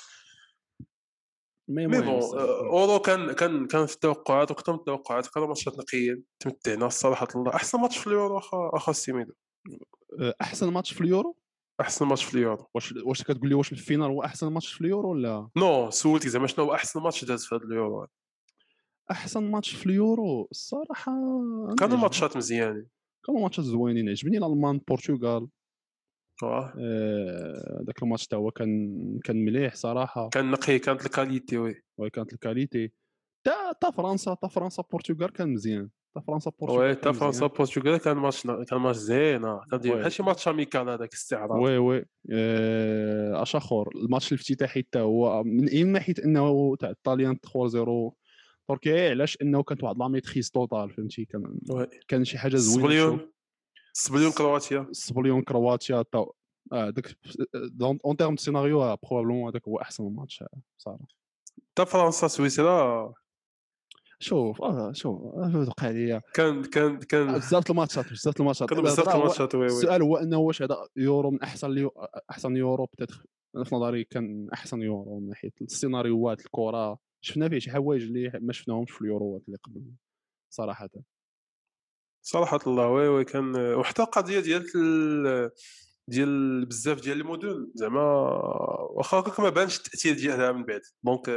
mais 1.68 1.86
bon 1.86 2.02
Euro 2.02 2.98
كان 2.98 3.32
كان 3.32 3.66
كان 3.66 3.86
في 3.86 3.94
التوقعات 3.94 4.50
وقت 4.50 4.70
من 4.70 4.76
التوقعات 4.76 5.26
كانوا 5.26 5.48
ماتشات 5.48 5.78
نقيين 5.78 6.24
تمتعنا 6.40 6.88
صراحة 6.88 7.28
الله 7.36 7.54
أحسن 7.54 7.80
ماتش 7.80 7.98
في 7.98 8.06
اليورو 8.06 8.38
أخا 8.38 8.70
أخا 8.74 8.92
سيميدو. 8.92 9.32
أحسن 10.40 10.72
ماتش 10.72 10.92
في 10.92 11.00
اليورو؟ 11.00 11.36
أحسن 11.80 12.06
ماتش 12.06 12.24
في 12.24 12.34
اليورو. 12.34 12.66
واش 12.74 12.94
واش 13.04 13.22
كتقول 13.22 13.48
لي 13.48 13.54
واش 13.54 13.72
ال 13.72 13.78
finale 13.78 14.10
هو 14.10 14.24
أحسن 14.24 14.52
ماتش 14.52 14.72
في 14.72 14.80
اليورو 14.80 15.10
ولا؟ 15.10 15.48
non 15.56 15.90
سولتك 15.90 16.28
زعما 16.28 16.46
شنو 16.46 16.64
هو 16.64 16.74
أحسن 16.74 17.00
ماتش 17.00 17.24
داز 17.24 17.44
في 17.46 17.54
هذا 17.54 17.64
اليورو. 17.64 18.06
أحسن 19.10 19.50
ماتش 19.50 19.74
في 19.74 19.86
اليورو 19.86 20.48
الصراحة 20.50 21.12
كانوا 21.78 21.96
ماتشات 21.96 22.36
مزيانين. 22.36 22.86
كانوا 23.26 23.40
ماتشات 23.40 23.64
زوينين 23.64 24.08
عجبني 24.08 24.38
الألمان 24.38 24.74
البرتغال 24.74 25.48
آه 26.42 27.82
ذاك 27.86 28.02
الماتش 28.02 28.26
تا 28.26 28.36
هو 28.36 28.50
كان 28.50 29.18
كان 29.24 29.44
مليح 29.44 29.74
صراحة. 29.74 30.28
كان 30.28 30.50
نقي 30.50 30.78
كانت 30.78 31.06
ال 31.06 31.13
qualité 31.13 31.58
oui. 31.58 31.82
oui 31.98 32.10
كانت 32.10 32.32
ال 32.32 32.39
qualité. 32.39 32.92
تا 33.46 33.72
تا 33.80 33.90
فرنسا 33.90 34.34
تا 34.34 34.48
فرنسا 34.48 34.82
البرتغال 34.82 35.32
كان 35.32 35.48
مزيان. 35.48 35.88
تا 36.14 36.20
فرنسا 36.20 36.50
البرتغال 36.50 36.78
oui 36.78 36.94
تا 36.94 37.12
فرنسا 37.12 37.46
البرتغال 37.46 37.96
كان 37.96 38.16
ماتش 38.16 38.46
كان 38.46 38.80
ماتش 38.80 38.98
زين 38.98 39.42
كان 39.42 39.80
بحال 39.80 40.12
شي 40.12 40.22
match 40.22 40.48
amical 40.48 40.88
هذاك 40.88 41.12
استعراض. 41.12 41.60
oui 41.62 41.78
oui. 41.78 42.04
اش 43.42 43.56
اخر 43.56 43.88
الماتش 43.96 44.32
الافتتاحي 44.32 44.82
حتى 44.82 44.98
هو 44.98 45.42
من 45.44 45.92
ناحية 45.92 46.14
إنه 46.24 46.76
تاع 46.76 46.90
الطاليان 46.90 47.36
3 47.36 47.68
0 47.68 48.10
تركيا 48.68 49.10
علاش 49.10 49.38
إنه 49.42 49.62
كانت 49.62 49.84
واحد 49.84 49.98
la 49.98 50.08
maîtrise 50.08 50.50
totale 50.50 50.90
فهمتي؟ 50.90 51.24
كان 51.24 51.58
كان 52.08 52.24
شي 52.24 52.38
حاجة 52.38 52.56
زوينة 52.56 53.33
سبانيا 53.96 54.32
كرواتيا 54.32 54.86
سبانيا 54.92 55.42
كرواتيا 55.42 56.04
داك 56.72 57.16
en 57.82 58.16
terme 58.16 58.36
scénario 58.36 58.78
probablement 58.78 59.48
هذاك 59.48 59.68
هو 59.68 59.78
احسن 59.78 60.04
ماتش 60.04 60.44
صراحة 60.78 61.06
تا 61.74 61.84
فرنسا 61.84 62.28
سويسرا 62.28 63.14
شوف 64.18 64.62
آه 64.62 64.92
شوف 64.92 65.20
وقع 65.68 65.90
لي 65.90 66.20
كان 66.34 66.64
كان 66.64 66.98
كان 66.98 67.38
بزاف 67.38 67.70
الماتشات 67.70 68.10
بزاف 68.12 68.40
الماتشات 68.40 68.68
كانوا 68.68 68.84
بزاف 68.84 69.14
الماتشات 69.14 69.54
oui 69.54 69.66
السؤال 69.66 70.02
هو 70.02 70.16
انه 70.16 70.38
واش 70.38 70.62
هذا 70.62 70.88
يورو 70.96 71.30
من 71.30 71.42
احسن 71.42 71.70
ليو 71.70 71.88
احسن 72.30 72.56
يورو 72.56 72.88
أنا 73.56 73.64
في 73.64 73.74
نظري 73.74 74.04
كان 74.04 74.48
احسن 74.52 74.82
يورو 74.82 75.20
من 75.20 75.28
ناحيه 75.28 75.52
السيناريوهات 75.62 76.40
الكره 76.40 76.98
شفنا 77.20 77.48
فيه 77.48 77.58
شي 77.58 77.70
حوايج 77.70 78.02
اللي 78.02 78.32
ما 78.40 78.52
شفناهمش 78.52 78.90
في 78.90 79.02
اليوروات 79.02 79.42
اللي 79.46 79.58
قبل 79.62 79.82
صراحة 80.50 80.88
صراحة 82.26 82.60
الله 82.66 82.88
oui 82.88 83.08
oui 83.08 83.24
كان 83.24 83.56
وحتى 83.56 84.02
القضية 84.02 84.40
ديال 84.40 84.64
ديال 86.08 86.64
بزاف 86.66 87.00
ديال 87.00 87.20
المدن 87.20 87.70
زعما 87.74 88.00
واخا 88.90 89.18
هكاك 89.18 89.40
ما 89.40 89.48
بانش 89.48 89.76
التأثير 89.76 90.14
ديالها 90.14 90.52
من 90.52 90.64
بعد. 90.64 90.80
donc 91.02 91.28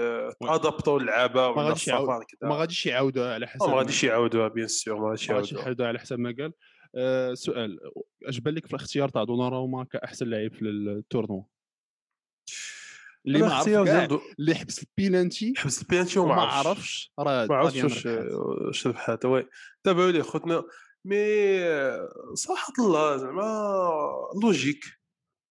adaptaw 0.41 0.99
اللعابه 0.99 1.49
ولا 1.49 1.71
السفر 1.71 2.05
كذا 2.05 2.49
ما 2.49 2.55
غاديش 2.55 2.85
يعاودوها 2.85 3.33
على 3.33 3.47
حسب 3.47 3.69
ما 3.69 3.77
غاديش 3.77 4.03
يعاودوها 4.03 4.47
bien 4.47 4.67
sûr 4.67 4.99
ما 4.99 5.07
غاديش 5.07 5.29
يعاودوها. 5.29 5.87
على 5.87 5.99
حسب 5.99 6.19
ما 6.19 6.35
قال. 6.39 6.53
أه 6.95 7.33
سؤال. 7.33 7.79
أش 8.25 8.39
بان 8.39 8.53
لك 8.53 8.65
في 8.65 8.73
الاختيار 8.73 9.09
تاع 9.09 9.23
دوناروما 9.23 9.83
كأحسن 9.83 10.27
لاعب 10.27 10.53
في 10.53 10.65
التورنو 10.65 11.47
اللي 13.27 13.39
ما 13.39 13.53
عرف 13.53 13.67
اللي 14.39 14.55
حبس 14.55 14.83
البيلانتي 14.83 15.53
حبس 15.57 15.81
البيلانتي 15.81 16.19
وما 16.19 16.33
عرفش. 16.33 17.13
راه 17.19 17.45
ما 17.45 17.55
عرفش 17.55 17.83
واش 17.83 18.87
ربحات. 18.87 19.25
oui 19.25 19.47
تابعوا 19.83 20.11
لي 20.11 20.23
خوتنا 20.23 20.63
mais 21.05 21.17
صراحة 22.33 22.73
الله 22.79 23.17
زعما 23.17 23.71
logique. 24.43 24.83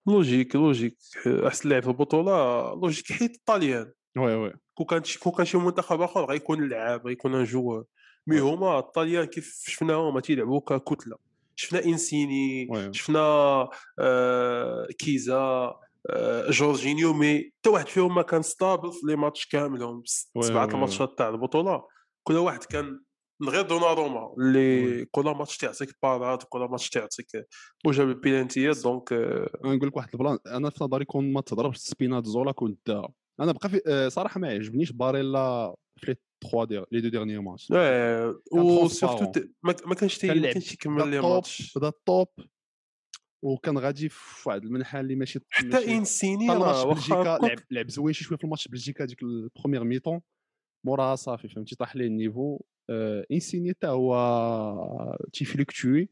logique 0.09 0.57
logique. 0.57 0.97
أحسن 1.27 1.69
لاعب 1.69 1.83
في 1.83 1.89
البطولة 1.89 2.63
logique 2.75 3.13
حيت 3.13 3.35
الطاليان 3.35 3.93
oui 4.19 4.35
oui. 4.35 4.53
كون 4.75 4.87
كان 4.87 5.03
كون 5.23 5.33
كان 5.33 5.47
شي 5.47 5.59
منتخب 5.59 6.01
آخر 6.01 6.25
غيكون 6.25 6.63
اللعاب 6.63 7.07
غيكون 7.07 7.35
un 7.35 7.45
jeu. 7.45 7.85
mais 8.27 8.41
هما 8.41 8.79
الطاليان 8.79 9.25
كيف 9.25 9.65
شفناهم 9.67 10.19
تيلعبوا 10.19 10.61
ككتلة. 10.61 11.17
شفنا 11.57 11.85
إنسيني 11.85 12.69
شفنا 12.93 13.21
آه 13.99 14.87
كيزا 14.99 15.75
جورجينيو 16.51 17.13
mais 17.13 17.51
حتى 17.59 17.71
واحد 17.71 17.87
فيهم 17.89 18.15
ما 18.15 18.23
كان 18.23 18.43
stable 18.43 18.93
في 18.93 18.99
les 19.07 19.17
matchs 19.17 19.47
كاملهم 19.47 20.03
سبعة 20.41 20.65
الماتشات 20.65 21.19
تاع 21.19 21.29
البطولة. 21.29 21.83
كل 22.29 22.35
واحد 22.37 22.65
كان 22.65 23.01
من 23.43 23.49
غير 23.49 23.63
دوناروما 23.63 24.35
اللي 24.39 25.05
كل 25.05 25.25
ماتش 25.25 25.57
تعطيك 25.59 25.89
بارات 26.03 26.43
كل 26.49 26.61
ماتش 26.61 26.91
تعطيك 26.91 27.27
موجب 27.87 28.09
البيلانتيات 28.09 28.83
دونك 28.83 29.13
نقول 29.65 29.89
لك 29.89 29.97
واحد 29.97 30.09
البلان 30.15 30.39
أنا 30.47 30.71
في 30.71 30.85
نظري 30.85 31.05
كون 31.05 31.33
ما 31.33 31.41
تضربش 31.41 31.77
سبينات 31.77 32.27
زولا 32.27 32.53
كنت 32.53 33.03
أنا 33.41 33.53
بقى 33.53 33.69
في 33.69 34.11
صراحة 34.11 34.41
ما 34.41 34.49
يعجبنيش 34.53 34.93
باريلا 34.93 35.75
في 36.01 36.07
لي 36.07 36.17
3 36.51 36.65
دير 36.65 36.85
لي 36.93 37.01
دو 37.01 37.09
ديرنيي 37.09 37.39
ماتش. 37.39 37.71
و 38.53 38.89
سورتو 38.89 39.41
ما 39.63 39.73
كانش 39.95 40.25
ما 40.25 40.53
كانش 40.53 40.73
يكمل 40.73 41.09
لي 41.09 41.21
ماتش 41.21 41.79
بدا 41.79 41.89
الطوب 41.89 42.29
وكان 43.47 43.79
غادي 43.79 44.09
في 44.09 44.49
واحد 44.49 44.65
المنحى 44.65 45.01
اللي 45.01 45.15
ماشي 45.15 45.41
حتى 45.51 45.97
انسيني 45.97 46.49
بلجيكا 46.49 47.39
لعب 47.43 47.59
لعب 47.71 47.91
زوين 47.91 48.13
شي 48.13 48.25
شوية 48.25 48.39
في 48.39 48.45
الماتش 48.45 48.69
بلجيكا 48.69 49.05
ديك 49.05 49.23
البروميير 49.23 49.85
ميطون 49.85 50.21
موراها 50.85 51.17
صافي 51.17 51.49
فهمتي؟ 51.49 51.77
طاح 51.77 51.97
ليه 51.97 52.07
ال 52.07 52.14
niveau. 52.14 52.61
انسيني 53.33 53.71
حتى 53.71 53.87
هو 53.87 55.19
تي 55.33 55.50
fluctue 55.50 56.09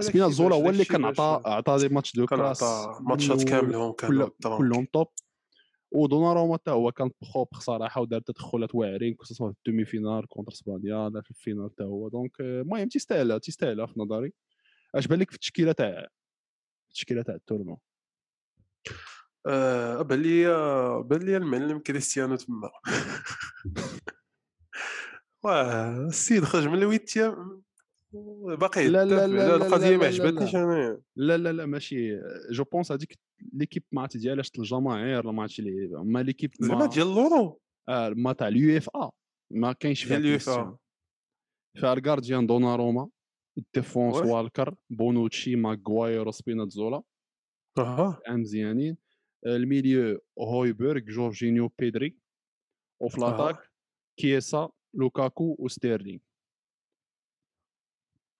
سبيناتزولا 0.00 0.56
هو 0.56 0.70
اللي 0.70 0.84
كان 0.84 1.04
عطى 1.04 1.42
عطى 1.46 1.76
des 1.78 1.94
matchs 1.94 2.16
de 2.16 2.26
classe 2.26 2.62
ماتشات 3.00 3.44
كاملهم 3.44 3.92
كانوا 3.92 4.28
كلهم 4.58 4.86
top 4.92 5.08
ودوناروما 5.90 6.54
حتى 6.54 6.70
هو 6.70 6.92
كان 6.92 7.10
propre 7.22 7.58
صراحة 7.58 8.00
ودار 8.00 8.20
تدخلات 8.20 8.74
واعرين 8.74 9.16
خصوصا 9.18 9.52
في 9.52 9.56
ال 9.58 9.84
demi-finale 9.84 10.28
contre 10.28 10.52
اسبانيا 10.52 11.08
لا 11.08 11.20
في 11.20 11.30
ال 11.30 11.36
finale 11.36 11.70
حتى 11.70 11.84
هو. 11.84 12.08
donc 12.08 12.40
المهم 12.40 12.88
تيستاهل 12.88 13.40
تيستاهل 13.40 13.88
في 13.88 14.00
نظري. 14.00 14.32
أش 14.94 15.06
بان 15.06 15.18
لك 15.18 15.30
في 15.30 15.34
التشكيلة 15.34 15.72
تاع 15.72 16.08
التشكيله 16.96 17.22
تاع 17.22 17.34
التورنو 17.34 17.78
آه 19.46 20.02
بان 20.02 20.22
لي 20.22 20.44
بان 21.02 21.22
لي 21.22 21.36
المعلم 21.36 21.78
كريستيانو 21.78 22.36
تما. 22.36 22.70
واه 25.44 26.06
السيد 26.06 26.44
خرج 26.44 26.66
من 26.66 26.74
الويتيام 26.74 27.62
باقي 28.58 28.88
لا 28.88 29.04
لا 29.04 29.26
لا 29.26 29.56
القضية 29.56 29.96
ما 29.96 30.06
عجبتنيش 30.06 30.54
أنا. 30.54 31.00
لا 31.16 31.36
لا 31.36 31.52
لا 31.52 31.66
ماشي. 31.66 32.20
جو 32.50 32.64
بونس 32.64 32.92
هذيك 32.92 33.18
ليكيب 33.52 33.82
ما 33.92 34.02
عرفت 34.02 34.16
ديالها 34.16 34.44
الجماهير 34.58 35.32
ما 35.32 35.42
عرفتش 35.42 35.60
اللي 35.60 35.88
ما 36.04 36.22
ليكيب 36.22 36.50
زعما 36.60 36.86
ديال 36.86 37.06
لورو 37.06 37.60
آه 37.88 38.08
ما 38.08 38.32
تاع 38.32 38.48
اليو 38.48 38.76
اف 38.76 38.88
ا 38.96 39.10
ما 39.50 39.72
كاينش 39.72 40.04
فيها 40.04 40.16
اليو 40.16 40.36
اف 40.36 40.48
ا 40.48 40.76
فيها 41.76 41.92
الكارديان 41.92 42.46
دوناروما 42.46 43.08
الديفونس 43.58 44.16
والكر 44.16 44.74
بونوتشي 44.90 45.56
ماغواير 45.56 46.30
سبيناتزولا. 46.30 47.02
أها. 47.78 48.20
مزيانين 48.28 48.96
ال 49.46 49.57
milieu 49.57 50.20
هويبرغ 50.38 51.00
جورجينيو 51.00 51.70
بيدري. 51.78 52.18
وفي 53.02 53.20
l'attaque 53.20 53.70
كييزا 54.20 54.70
لوكاكو 54.94 55.56
وستيرلينغ. 55.58 56.20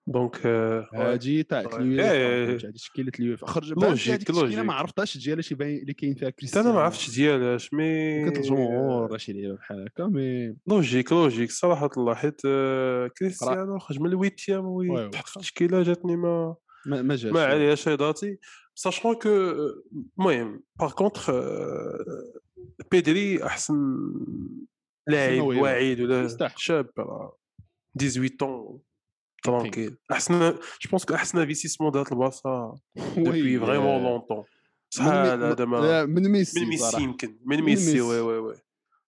donc 0.08 0.46
هادي 0.46 1.42
تاع 1.42 1.60
هادي 1.60 2.72
تشكيله 2.72 3.12
اليوفا 3.20 3.46
خرج 3.46 3.72
logique 3.72 4.30
logique 4.30 4.58
ما 4.58 4.72
عرفتهاش 4.74 5.18
ديالها 5.18 5.42
شي 5.42 5.54
باين 5.54 5.78
اللي 5.78 5.94
كاين 5.94 6.14
فيها 6.14 6.30
كريستيانو. 6.30 6.68
أنا 6.68 6.76
ما 6.76 6.82
عرفتش 6.82 7.16
ديالاش 7.16 7.74
mais 7.74 8.24
كنت 8.24 8.36
الجمهور 8.36 9.18
شي 9.18 9.32
لعيبه 9.32 9.56
بحال 9.56 9.84
هكا 9.84 10.06
mais 10.06 10.56
logique 10.66 11.12
logique 11.12 11.50
صراحة 11.50 11.90
الله 11.96 12.14
حيت 12.14 12.40
كريستيانو 13.18 13.78
خرج 13.78 14.00
من 14.00 14.06
ال 14.06 14.13
huitième 14.13 14.64
وتحط 14.64 15.28
في 15.28 15.36
التشكيلة 15.36 15.82
جاتني 15.82 16.16
ما 16.16 16.56
ما 16.86 17.16
جاش 17.16 17.32
ما 17.32 17.44
عليهاش 17.44 17.88
ايضاتي 17.88 18.38
ساشون 18.74 19.14
كو 19.14 19.28
المهم 20.18 20.62
باغ 20.80 20.92
كونتخ 20.92 21.30
بيدري 22.90 23.44
احسن 23.46 23.74
لاعب 25.08 25.42
واعد 25.42 26.00
ولا 26.00 26.28
شاب 26.56 26.90
18 26.96 28.28
طون 28.38 28.80
ترونكيل 29.46 29.96
احسن 30.12 30.50
جو 30.50 30.90
بونس 30.90 31.10
احسن 31.10 31.38
انفستيسمون 31.38 31.90
دارت 31.90 32.12
البارسا 32.12 32.74
دوبي 33.16 33.58
فريمون 33.58 34.02
لونتون 34.02 34.44
شحال 34.90 35.44
هذا 35.44 35.64
ما 35.64 36.04
من 36.06 36.28
ميسي 36.28 36.60
من 36.60 36.68
ميسي 36.68 37.02
يمكن 37.02 37.38
من 37.44 37.62
ميسي 37.62 38.00
وي 38.00 38.20
وي 38.20 38.38
وي 38.38 38.56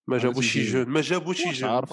ما 0.06 0.18
جابوش 0.18 0.52
شي 0.52 0.64
جون 0.64 0.88
ما 0.88 1.00
جابوش 1.00 1.36
شي 1.36 1.50
جون 1.50 1.70
على 1.70 1.86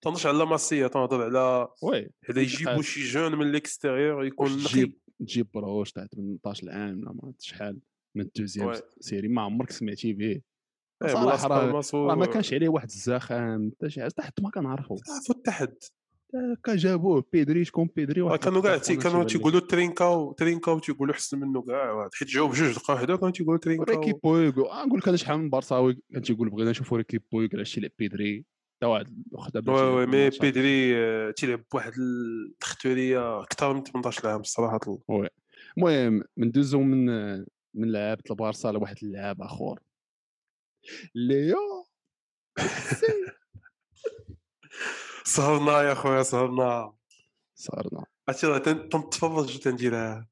تنهضرش 0.00 0.26
على 0.26 0.46
ماسيا 0.46 0.88
تنهضر 0.88 1.22
على 1.22 1.68
وي 1.82 2.10
هذا 2.28 2.40
يجيبوا 2.40 2.82
شي 2.82 3.04
جون 3.04 3.34
من 3.34 3.46
الاكستيريور 3.46 4.24
يكون 4.24 4.62
نقي 4.62 4.92
تجيب 5.20 5.48
بروش 5.54 5.92
تاع 5.92 6.06
18 6.06 6.70
عام 6.70 7.00
ولا 7.00 7.12
ما 7.12 7.32
شحال 7.38 7.80
من 8.14 8.22
الدوزيام 8.22 8.74
سيري 9.00 9.28
ما 9.28 9.42
عمرك 9.42 9.70
سمعتي 9.70 10.12
به 10.12 10.40
صراحة 11.04 11.48
راه 11.48 12.14
ما 12.14 12.26
كانش 12.26 12.54
عليه 12.54 12.68
واحد 12.68 12.88
الزخم 12.88 13.70
حتى 13.70 13.90
شي 13.90 14.00
حاجة 14.00 14.12
حتى 14.18 14.42
ما 14.42 14.50
كنعرفو 14.50 14.96
تحت 15.44 15.92
كا 16.64 16.76
جابوه 16.76 17.24
بيدري 17.32 17.64
شكون 17.64 17.88
بيدري 17.96 18.38
كانوا 18.38 18.62
كاع 18.62 18.78
كانوا 18.78 19.24
تيقولوا 19.24 19.60
ترينكاو 19.60 20.32
ترينكاو 20.32 20.78
تيقولوا 20.78 21.14
احسن 21.14 21.38
منه 21.38 21.62
كاع 21.62 22.08
حيت 22.14 22.28
جاوب 22.28 22.52
جوج 22.52 22.74
دقائق 22.74 22.90
وحده 22.90 23.16
كانوا 23.16 23.30
تيقولوا 23.30 23.60
ترينكاو 23.60 24.00
ريكي 24.00 24.12
بويغ 24.24 24.52
نقول 24.86 24.98
لك 24.98 25.08
أنا 25.08 25.16
شحال 25.16 25.38
من 25.38 25.50
برصاوي 25.50 25.98
كان 26.12 26.22
تيقول 26.22 26.50
بغينا 26.50 26.70
نشوفوا 26.70 26.98
ريكي 26.98 27.18
بويغ 27.32 27.48
علاش 27.54 27.74
تيلعب 27.74 27.90
بيدري 27.98 28.44
حتى 28.82 28.86
واحد 29.32 29.68
وي 29.68 29.82
وي 29.82 30.06
مي 30.06 30.30
بيدري 30.30 31.32
تيلعب 31.32 31.64
بواحد 31.72 31.92
التختوريه 31.98 33.42
أكثر 33.42 33.74
من 33.74 33.84
18 33.84 34.28
عام 34.28 34.40
الصراحه 34.40 34.80
وي 35.08 35.28
المهم 35.78 36.22
ندوزو 36.38 36.80
من 36.80 37.06
من 37.74 37.92
لعابه 37.92 38.22
البارسا 38.30 38.68
لواحد 38.68 38.96
اللاعب 39.02 39.42
آخر. 39.42 39.80
ليو 41.14 41.86
سهرنا 45.26 45.82
يا 45.82 45.94
خويا 45.94 46.22
سهرنا 46.22 46.92
سهرنا 47.54 48.04
عرفتي 48.28 48.74
تنتفرج 48.74 49.58
تنديرها 49.58 50.26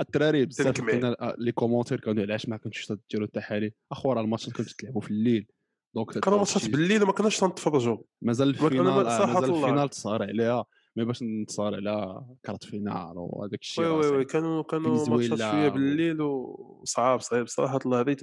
الدراري 0.00 0.46
بزاف 0.46 0.80
كنا 0.80 1.34
لي 1.38 1.52
كومونتير 1.52 2.00
كانوا 2.00 2.22
علاش 2.22 2.48
ما 2.48 2.56
كنتوش 2.56 2.92
ديروا 3.10 3.26
التحاليل 3.26 3.72
اخو 3.92 4.12
راه 4.12 4.20
الماتش 4.20 4.46
كنتو 4.46 4.74
تلعبوا 4.78 5.00
في 5.00 5.10
الليل. 5.10 5.46
donc 5.94 6.18
كانوا 6.18 6.38
ماتشات 6.38 6.70
بالليل 6.70 7.02
وما 7.02 7.12
كناش 7.12 7.38
تنتفرجوا 7.38 7.96
مازال 8.22 8.48
ال 8.48 8.53
finale 8.53 8.84
مازال 8.84 9.44
ال 9.44 9.50
finale 9.50 9.88
تصار 9.88 10.22
عليها. 10.22 10.64
mais 10.96 11.04
باش 11.04 11.22
نتصار 11.22 11.74
على 11.74 12.24
quart 12.42 12.58
de 12.58 12.64
finale 12.64 13.12
وهذاك 13.16 13.60
الشيء 13.60 13.84
oui 13.84 13.90
oui 13.90 14.16
oui. 14.16 14.24
كانوا 14.24 14.62
كانوا 14.62 15.08
ماتشات 15.08 15.38
شوية 15.38 15.68
بالليل 15.68 16.22
وصعاب 16.22 17.20
صعيب. 17.20 17.48
صراحة 17.48 17.80
الله 17.86 18.00
هذه 18.00 18.16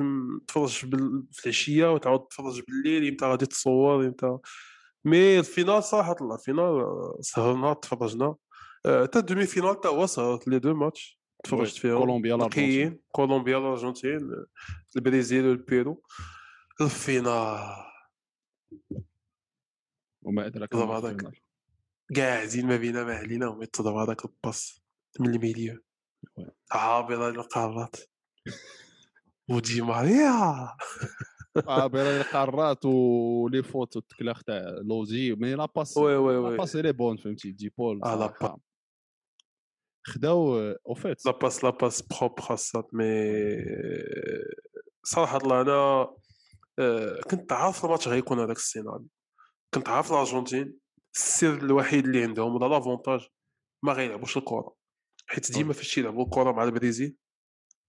تفرج 0.48 0.70
في 1.32 1.46
العشية 1.46 1.94
وتعاود 1.94 2.20
تفرج 2.20 2.62
بالليل 2.68 3.08
إمتى 3.08 3.26
غادي 3.26 3.46
تصور 3.46 4.06
إمتى 4.06 4.38
mais 5.08 5.40
ال 5.40 5.46
finale 5.46 5.84
صراحة 5.84 6.16
الله 6.22 6.36
ال 6.36 6.43
finale 6.43 6.86
سهرنا 7.22 7.74
تفرجنا. 7.74 8.36
حتى 8.86 9.20
ال 9.20 9.46
demi-finale 9.46 9.70
حتى 9.70 9.88
هو 9.88 10.06
سهرت 10.06 10.48
les 10.48 10.60
deux 10.60 10.74
matchs. 10.74 11.20
تفرجت 11.44 11.78
فيهم. 11.78 11.98
كولومبيا 11.98 12.36
الأرجنتين. 12.36 13.00
كولومبيا 13.12 13.58
الأرجنتين 13.58 14.46
البرازيل 14.96 15.48
والبيرو 15.48 16.04
الفينال. 16.82 17.76
وما 20.22 20.46
أدراك 20.46 20.76
ما 20.76 20.98
الفينال. 20.98 21.40
قاعدين 22.16 22.68
ما 22.68 22.76
بينا 22.78 23.04
ما 23.04 23.16
علينا 23.16 23.48
ويتضرب 23.48 23.96
هذاك 23.96 24.26
الباس 24.26 24.82
من 25.20 25.36
الميليو. 25.36 25.84
عابر 26.72 27.30
القارات. 27.30 27.96
ودي 29.50 29.82
ماريا. 29.82 30.67
عابر 31.67 32.02
القارات 32.02 32.86
ولي 32.86 33.63
فوتو 33.63 34.00
التكلاخ 34.00 34.43
تاع 34.43 34.62
لوزي 34.89 35.36
مي 35.36 35.56
لا 35.56 35.65
باس 35.76 35.98
وي 35.98 36.15
وي 36.15 36.38
وي 36.38 36.52
لا 36.52 36.58
باس 36.58 36.76
لي 36.76 36.93
بون 36.93 37.17
فهمتي 37.17 37.52
دي 37.52 37.74
بول 37.78 38.04
آه 38.04 38.15
لا 38.15 38.58
خداو 40.08 40.60
أو 40.60 40.93
فيت 40.93 41.26
لا 41.26 41.32
باس 41.32 41.63
لا 41.63 41.70
باس 41.70 42.02
بروب 42.02 42.39
خاصات 42.39 42.93
مي 42.93 43.06
صراحة 45.04 45.38
الله 45.38 45.62
أنا 45.62 46.08
كنت 47.30 47.52
عارف 47.52 47.86
الماتش 47.86 48.08
غيكون 48.08 48.39
هذاك 48.39 48.58
السيناريو. 48.58 49.08
كنت 49.74 49.89
عارف 49.89 50.12
الأرجنتين 50.12 50.78
السر 51.15 51.54
الوحيد 51.54 52.06
اللي 52.06 52.24
عندهم 52.24 52.56
ولا 52.56 52.65
لافونتاج 52.65 53.28
ما 53.84 53.93
غيلعبوش 53.93 54.38
الكره 54.38 54.76
حيت 55.28 55.52
ديما 55.52 55.74
فاش 55.74 55.98
يلعبوا 55.98 56.26
الكره 56.26 56.52
مع 56.52 56.63
البرازيل 56.63 57.15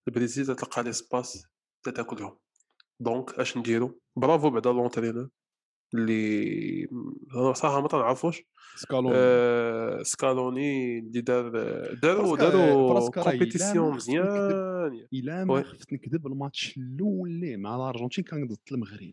البرازيل 0.09 0.57
تلقى 0.57 0.83
لي 0.83 0.93
سباس 0.93 1.47
تاكلهم. 1.85 2.39
دونك 3.01 3.31
اش 3.31 3.57
نديرو؟ 3.57 4.01
برافو 4.17 4.51
بعدا 4.51 4.73
لونترينور 4.73 5.29
اللي 5.95 6.89
صراحة 7.55 7.81
ما 7.81 7.89
تنعرفوش 7.89 8.43
سكالوني. 8.77 9.15
آه 9.17 10.03
سكالوني 10.03 10.99
اللي 10.99 11.21
دار 11.21 11.51
داروا 11.95 12.37
داروا 12.37 13.11
compétition 13.11 13.95
مزيان. 13.95 15.07
إلا 15.13 15.45
ما 15.45 15.63
خفت 15.63 15.93
نكذب 15.93 16.27
الماتش 16.27 16.77
الأول 16.77 17.31
اللي 17.31 17.57
مع 17.57 17.77
الأرجنتين 17.77 18.25
كان 18.25 18.47
ضد 18.47 18.59
المغرب. 18.73 19.13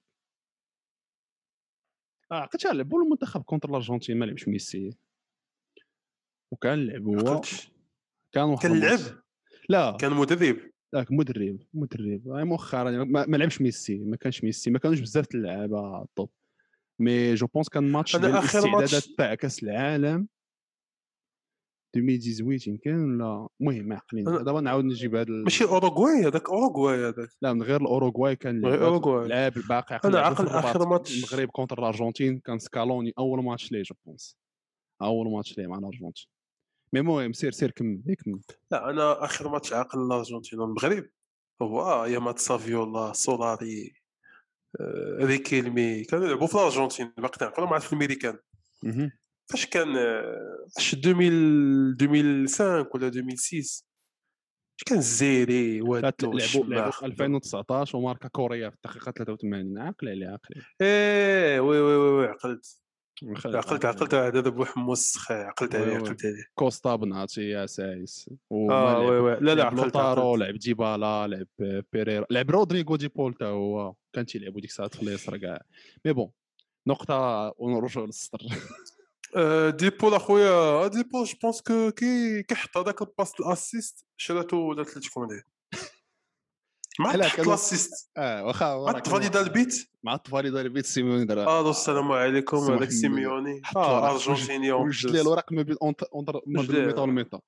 آه 2.31 2.35
عقلت 2.35 2.65
لعبوا 2.65 3.03
المنتخب 3.03 3.41
contre 3.41 3.69
الأرجنتين 3.69 4.19
ما 4.19 4.25
لعبش 4.25 4.47
ميسي. 4.47 4.97
وكان 6.51 6.85
لعب 6.87 7.07
هو 7.07 7.41
كان 8.31 8.43
واحد 8.43 8.69
كان 8.69 8.79
لعب؟ 8.79 8.99
لا. 9.69 9.97
كان 9.99 10.11
مدرب. 10.11 10.57
لا 10.95 11.05
مدرب 11.09 11.59
مدرب. 11.73 12.21
مؤخرا 12.27 12.91
ما, 12.91 13.25
ما 13.25 13.37
لعبش 13.37 13.61
ميسي 13.61 13.97
ما 13.97 14.15
كانش 14.15 14.43
ميسي 14.43 14.71
ما 14.71 14.79
كانوش 14.79 14.99
بزاف 14.99 15.35
اللعابه 15.35 16.01
الطوب 16.01 16.29
mais 16.99 17.33
je 17.33 17.47
pense 17.47 17.69
كان 17.69 17.91
ماتش 17.91 18.15
ديال 18.15 18.31
الاستعدادات 18.31 19.03
تاع 19.17 19.35
كأس 19.35 19.63
العالم 19.63 20.27
2018 21.95 22.71
يمكن 22.71 22.95
ولا؟ 22.95 23.47
المهم 23.61 23.85
ما 23.85 23.95
عقلين 23.95 24.23
دابا 24.23 24.61
نعاود 24.61 24.85
نجيب 24.85 25.15
هذا 25.15 25.31
ماشي 25.31 25.63
أوروغواي 25.63 26.27
هذاك 26.27 26.49
أوروغواي 26.49 26.97
هذاك. 26.97 27.29
لا 27.41 27.53
من 27.53 27.63
غير 27.63 27.81
الأوروغواي 27.81 28.35
كان 28.35 28.61
لعب 28.61 29.53
باقي 29.69 29.99
أنا 30.05 30.19
عقل 30.19 30.47
آخر 30.47 30.87
ماتش. 30.87 31.17
المغرب 31.17 31.49
contre 31.49 31.79
الأرجنتين 31.79 32.39
كان 32.39 32.59
سكالوني 32.59 33.13
أول 33.19 33.43
ماتش 33.43 33.71
ليه 33.71 33.81
je 33.81 33.95
pense. 34.05 34.37
أول 35.01 35.31
ماتش 35.31 35.57
ليه 35.57 35.67
مع 35.67 35.77
الأرجنتين. 35.77 36.34
mais 36.93 36.99
المهم 36.99 37.33
سير 37.33 37.51
سير 37.51 37.71
كمل 37.71 38.15
كمل. 38.25 38.39
لا 38.71 38.89
أنا 38.89 39.25
آخر 39.25 39.49
ماتش 39.49 39.73
عاقل 39.73 40.05
الأرجنتين 40.05 40.59
والمغرب 40.59 41.05
هو 41.61 42.03
ايامات 42.03 42.39
سافيولا 42.39 43.13
سولاري 43.13 43.93
آه، 44.79 45.17
ريكيلمي 45.25 46.03
كانوا 46.03 46.25
يلعبوا 46.25 46.47
في 46.47 46.55
الأرجنتين 46.55 47.11
باقي 47.17 47.37
تنعقلوا 47.39 47.67
مع 47.67 47.79
في 47.79 47.93
الميريكان. 47.93 48.37
فاش 49.51 49.65
كان 49.65 49.93
فاش 50.75 50.93
2000 50.93 51.19
2005 52.01 52.87
ولا 52.93 53.07
2006 53.07 53.85
كان 54.85 54.97
الزيري 54.97 55.81
واتو 55.81 56.31
لعبوا 56.31 56.91
في 56.91 57.05
2019 57.05 57.97
وماركا 57.97 58.27
كوريا 58.27 58.69
في 58.69 58.75
الدقيقة 58.75 59.11
83 59.11 59.77
عاقل 59.77 60.09
عليه 60.09 60.27
عاقل 60.27 60.61
إيه 60.81 61.59
oui 61.59 61.79
oui 61.79 61.95
oui 61.95 62.25
عقلت. 62.27 62.84
عقلت 63.23 63.85
عقلت 63.85 64.13
هذا 64.13 64.41
ذا 64.41 64.65
حمص 64.65 65.31
عقلت 65.31 65.75
عليه 65.75 65.95
عقلت 65.95 66.25
عليه. 66.25 66.45
كوستا 66.55 66.95
بناتي 66.95 67.49
يا 67.49 67.65
سايس. 67.65 68.29
آه 68.51 68.99
oui 68.99 69.19
oui. 69.19 69.37
لا 69.41 69.55
لا 69.55 69.65
عقلت 69.65 69.95
لعب 69.95 70.55
ديبالا 70.55 71.27
لعب 71.27 71.47
بيريرا 71.93 72.25
لعب 72.29 72.51
رودريغو 72.51 72.95
دي 72.95 73.07
بول 73.07 73.33
تا 73.33 73.45
هو 73.45 73.93
كان 74.13 74.25
تيلعبوا 74.25 74.61
ديك 74.61 74.69
الساعة 74.69 74.87
في 74.89 75.03
اليسرى 75.03 75.39
كاع. 75.39 75.61
مي 76.05 76.13
بون 76.13 76.31
نقطة 76.87 77.53
ونرجعوا 77.57 78.05
للسطر. 78.05 78.39
ديبول 79.79 80.13
أخويا 80.13 80.87
ديبول 80.87 81.25
جو 81.25 81.37
بونس 81.43 81.61
كو 81.61 81.91
كي 81.91 82.43
كيحط 82.43 82.77
هذاك 82.77 83.01
الباس 83.01 83.33
الأسيست 83.39 84.05
شراتو 84.17 84.57
ولا 84.57 84.81
اتلتيكو 84.81 85.21
مدريد. 85.21 85.43
مع 86.99 87.15
تحط 87.15 87.39
الأسيست. 87.47 88.11
آه 88.17 88.45
واخا 88.45 88.91
مع 88.91 88.99
تفاليدا 88.99 89.41
البيت 89.41 89.89
مع 90.03 90.15
تفاليدا 90.15 90.61
البيت 90.61 90.85
سيميوني 90.85 91.25
دار 91.25 91.47
آه 91.47 91.69
السلام 91.69 92.11
عليكم 92.11 92.57
هذاك 92.57 92.91
سيميوني. 92.91 93.61
آه 93.75 94.11
ارجنتيني 94.11 94.71
وجد 94.71 95.11
لي 95.11 95.21
الوراق 95.21 95.53
ما 95.53 95.61
بين 95.61 95.75
اونتر 95.81 96.41
ما 96.47 96.61
بين 96.61 96.75
الميطا 96.75 97.01
والميطا 97.01 97.41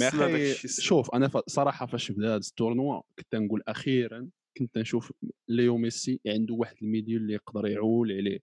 mais 0.00 0.54
شوف 0.66 1.14
أنا 1.14 1.30
صراحة 1.46 1.86
فاش 1.86 2.12
بدأ 2.12 2.26
هذا 2.26 2.36
ال 2.36 2.44
tournoi 2.44 3.02
كنت 3.18 3.34
نقول 3.34 3.62
أخيرا 3.68 4.28
كنت 4.58 4.78
نشوف 4.78 5.12
ليو 5.48 5.76
ميسي 5.76 6.20
عنده 6.26 6.54
واحد 6.54 6.76
ال 6.82 6.87
milieu 6.87 7.18
اللي 7.18 7.32
يقدر 7.34 7.66
يعول 7.66 8.12
عليه. 8.12 8.38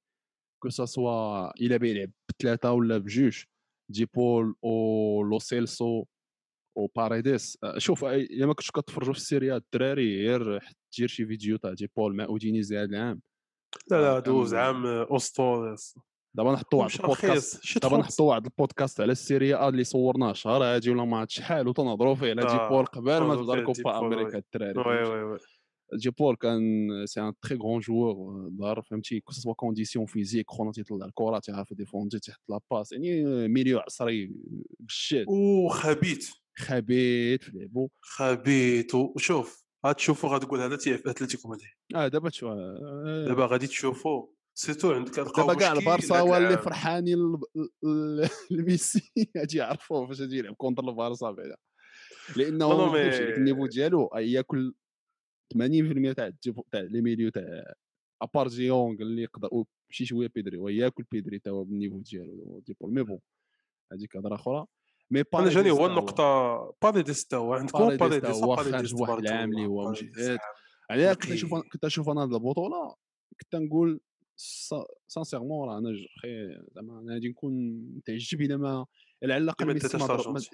que 0.64 0.70
ce 0.70 0.97
soit 0.97 1.52
إلا 1.62 1.78
بيلعب 1.78 2.12
بثلاثة 2.30 2.72
ولا 2.72 2.98
بجوج. 2.98 3.44
دي 3.90 4.06
بول 4.06 4.56
أو 4.64 5.24
لو 5.24 5.40
سيلسو. 5.40 6.06
أو 6.78 6.92
باريديس 6.96 7.58
شوف 7.78 8.06
الا 8.06 8.46
ما 8.46 8.54
كنتش 8.54 8.72
كتفرجوا 8.72 9.14
في 9.14 9.20
السيريا 9.20 9.58
الدراري 9.58 10.28
غير 10.28 10.60
دير 10.98 11.08
شي 11.08 11.26
فيديو 11.26 11.58
تاع 11.58 11.74
دي 11.74 11.90
بول 11.98 12.16
مع 12.16 12.24
اودينيزي 12.24 12.78
هذا 12.78 12.86
العام. 12.86 13.22
لا 13.92 14.02
لا 14.02 14.20
دوز 14.20 14.54
عام 14.54 14.86
اسطوري 14.86 15.76
دابا 16.36 16.54
نحطوا 16.54 16.80
واحد 16.80 17.00
البودكاست 17.00 17.84
دابا 17.84 17.98
نحطوا 17.98 18.30
واحد 18.30 18.46
البودكاست 18.46 19.02
على 19.02 19.12
السيريا 19.12 19.70
اللي 19.70 19.84
صورناه 19.84 20.34
شهر 20.34 20.64
هادي 20.64 20.90
ولا 20.90 21.06
ما 21.06 21.18
عرفت 21.18 21.32
شحال 21.32 21.68
وتنهضروا 21.68 22.16
فيه 22.16 22.30
على 22.30 22.42
دي 22.42 22.70
بول 22.70 22.86
قبل 22.86 23.18
ما 23.22 23.36
تبدا 23.36 23.54
الكوبا 23.54 24.00
أمريكا 24.00 24.38
الدراري 24.38 24.90
oui 24.90 25.10
oui 25.10 25.24
oui. 25.24 25.38
دي 25.96 26.10
بول 26.10 26.36
كان 26.36 26.62
c'est 27.06 27.22
un 27.22 27.34
très 27.42 27.58
grand 27.58 27.80
joueur 27.80 28.48
دار 28.50 28.82
فهمتي؟ 28.82 29.20
que 29.20 29.32
ce 29.32 29.39
soit 29.39 29.54
condition 29.54 30.06
physique 30.06 30.50
خونا 30.50 30.72
تيطلع 30.72 31.06
الكرة 31.06 31.40
تيعرف 31.40 31.74
défendre 31.74 32.20
تيحط 32.20 32.42
la 32.50 32.60
passe 32.72 32.92
يعني 32.92 33.48
milieu 33.48 33.80
عصري 33.80 34.32
بالشاد 34.80 35.26
وخبيت 35.30 36.30
خبيت 36.62 37.44
في 37.44 37.52
لعبو 37.58 37.90
خبيت 38.02 38.96
وشوف 38.96 39.64
غتشوفوا 39.86 40.30
غتقول 40.30 40.62
هذا 40.62 40.76
تيعرف 40.76 41.08
اتلتيكو 41.08 41.50
مدريد 41.50 41.72
آه 41.96 42.08
دابا 42.08 42.30
تشوف 42.30 42.52
دابا 43.28 43.46
غادي 43.46 43.68
تشوفوا 43.68 44.28
surtout 44.54 44.92
عندك 44.92 45.20
دابا 45.20 45.54
كاع 45.54 45.72
البارسا 45.74 46.20
هو 46.20 46.38
اللي 46.38 46.58
فرحانين 46.58 47.18
لميسي 48.52 49.12
غادي 49.38 49.58
يعرفوه 49.58 50.08
فاش 50.08 50.22
غادي 50.22 50.38
يلعب 50.38 50.56
contre 50.56 50.84
البارسا 50.90 51.32
بعدا. 51.32 51.56
لأنه 52.36 52.96
ال 53.38 53.42
niveau 53.42 53.66
ديالو 53.66 54.10
ياكل 54.16 54.74
80% 55.54 56.14
تاع 56.16 56.32
تاع 56.72 56.82
les 56.82 57.02
milieux 57.02 57.30
تاع 57.30 57.74
à 58.22 58.26
part 58.26 58.41
De 58.41 58.48
Jong 58.48 59.02
اللي 59.02 59.22
يقدر 59.22 59.50
شي 59.90 60.06
شوية 60.06 60.30
بيدري 60.36 60.58
وياكل 60.58 61.04
بيدري 61.12 61.40
تا 61.40 61.52
هو 61.52 61.64
بال 61.64 61.73
niveau 61.73 62.00
ديالو 62.00 62.60
دي 62.68 62.74
بول. 62.82 62.94
mais 62.94 63.04
bon 63.04 63.20
هذيك 63.94 64.18
هضرة 64.18 64.36
أخرى. 64.36 64.66
mais 65.12 65.24
أنا 65.34 65.50
جاني 65.50 65.72
هو 65.72 65.86
النقطه 65.86 66.24
باريديس 66.82 67.34
هو 67.34 67.54
عندكم 67.54 67.98
باريديس 67.98 68.36
هو 68.36 68.56
خارج 68.56 69.02
واحد 69.02 69.26
العام 69.26 69.50
اللي 69.50 69.66
هو 69.66 69.90
مجهد 69.90 70.40
علاه 70.90 71.14
كنت 71.14 71.32
نشوف 71.32 71.54
كنت 71.54 71.86
نشوف 71.86 72.10
أنا 72.10 72.24
هذه 72.24 72.36
البطوله 72.36 72.96
كنت 73.42 73.56
نقول 73.56 74.00
sincèrement 75.08 75.70
راه 75.70 75.78
أنا 75.78 75.90
خي 76.22 76.60
زعما 76.76 77.00
أنا 77.00 77.14
غادي 77.14 77.30
نكون 77.30 77.54
متعجب 77.96 78.42
إلى 78.42 78.58
ما 78.58 78.86
على 79.24 79.38
الاقل 79.38 79.70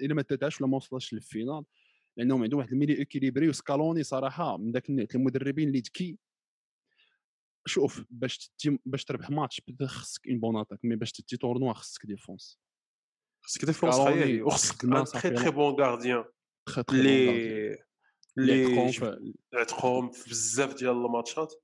الا 0.00 0.14
ما 0.14 0.22
تاتاش 0.22 0.60
ولا 0.60 0.70
ما 0.70 0.76
وصلش 0.76 1.14
لل 1.14 1.26
finale 1.26 1.64
لانهم 2.16 2.42
عندهم 2.42 2.58
واحد 2.58 2.72
ال 2.72 2.76
milieu 2.76 3.02
équilibré 3.02 3.48
وسكالوني 3.48 4.02
صراحة 4.02 4.56
من 4.56 4.72
ذاك 4.72 5.14
المدربين 5.14 5.68
اللي 5.68 5.78
ذكي 5.78 6.18
شوف 7.66 8.04
باش 8.10 8.50
باش 8.86 9.04
تربح 9.04 9.30
ماتش 9.30 9.62
خصك 9.86 10.28
une 10.28 10.40
bonne 10.40 10.56
attaque 10.56 10.84
mais 10.84 10.96
باش 10.96 11.12
تتي 11.12 11.36
tournoi 11.36 11.72
خصك 11.72 12.06
défense 12.06 12.58
خصك 13.48 13.64
défense 13.64 13.94
خيالي 13.94 14.42
وخصك 14.42 14.84
un 14.84 15.04
très 15.04 15.30
très 15.30 15.50
bon 15.50 15.74
gardien 15.80 16.24
اللي 16.90 17.78
اللي 18.38 19.34
عتقهم 19.54 20.10
في 20.10 20.30
بزاف 20.30 20.74
ديال 20.74 20.90
الماتشات 20.90 21.54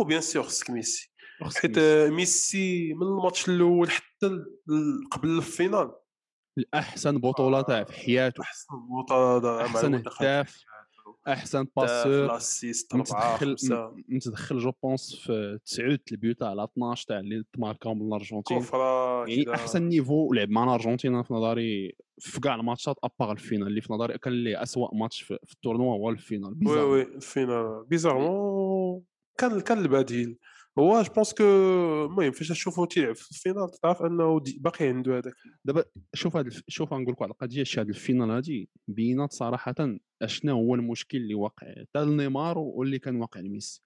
و 0.00 0.04
bien 0.04 0.20
sûr 0.20 0.42
خصك 0.42 0.70
ميسي 0.70 1.12
حيت 1.56 1.78
ميسي 2.12 2.94
من 2.94 3.02
الماتش 3.02 3.48
الأول 3.48 3.90
حتى 3.90 4.44
قبل 5.10 5.28
ال 5.28 5.36
finale. 5.36 5.92
الأحسن 6.58 7.18
بطولة 7.18 7.62
تاع 7.62 7.84
في 7.84 7.92
حياته. 7.92 8.42
احسن 8.42 8.74
بطولة 9.02 9.66
احسن 9.66 9.94
هداف. 9.94 10.64
أحسن 11.28 11.66
passeur 11.76 12.38
متدخل 12.94 13.56
متدخل 14.08 14.58
je 14.58 14.72
pense 14.82 15.14
في 15.16 15.58
9 15.66 15.98
البيوت 16.12 16.42
على 16.42 16.64
12 16.64 17.06
تاع 17.06 17.20
اللي 17.20 17.44
تماركاهم 17.52 17.98
بالارجنتين 17.98 18.62
يعني 19.28 19.54
أحسن 19.54 19.82
niveau 19.82 20.32
لعب 20.32 20.48
مع 20.50 20.64
الأرجنتين 20.64 21.22
في 21.22 21.34
نظري 21.34 21.96
في 22.18 22.40
كاع 22.40 22.54
الماتشات 22.54 22.96
à 23.04 23.10
part 23.10 23.32
ال 23.32 23.37
finale 23.37 23.66
اللي 23.66 23.80
في 23.80 23.92
نظري 23.92 24.18
كان 24.18 24.32
اللي 24.32 24.62
اسوء 24.62 24.94
ماتش 24.94 25.22
في, 25.22 25.38
في 25.44 25.52
ال 25.52 25.57
tournoi 25.57 25.94
هو 25.94 26.10
ال 26.10 26.16
finale. 26.16 26.56
oui 26.66 26.78
oui 26.80 27.02
ال 27.02 27.14
finale 27.14 27.84
bizarrement 27.88 29.02
كان 29.38 29.60
كان 29.60 29.78
البديل. 29.78 30.38
هو 30.80 31.02
je 31.02 31.12
pense 31.12 31.34
que 31.34 31.44
المهم 32.06 32.32
فاش 32.32 32.48
تشوفو 32.48 32.84
تيلعب 32.84 33.14
في 33.14 33.30
ال 33.30 33.36
finale 33.36 33.70
تعرف 33.82 34.02
أنه 34.02 34.40
باقي 34.58 34.86
عنده 34.86 35.18
هذاك. 35.18 35.34
دابا 35.64 35.84
شوف 36.14 36.36
هذا 36.36 36.50
شوف 36.68 36.92
نقول 36.92 37.12
لك 37.12 37.20
واحد 37.20 37.30
القضية 37.30 37.62
شي 37.62 37.80
هذا 37.80 37.88
ال 37.88 37.94
finale 37.94 38.30
هذه 38.30 38.66
بينات 38.88 39.32
صراحة 39.32 39.74
اشنا 40.22 40.52
هو 40.52 40.74
المشكل 40.74 41.18
اللي 41.18 41.34
واقع؟ 41.34 41.66
حتى 41.70 42.04
لنيمار 42.04 42.58
واللي 42.58 42.98
كان 42.98 43.16
واقع 43.16 43.40
لميسي. 43.40 43.82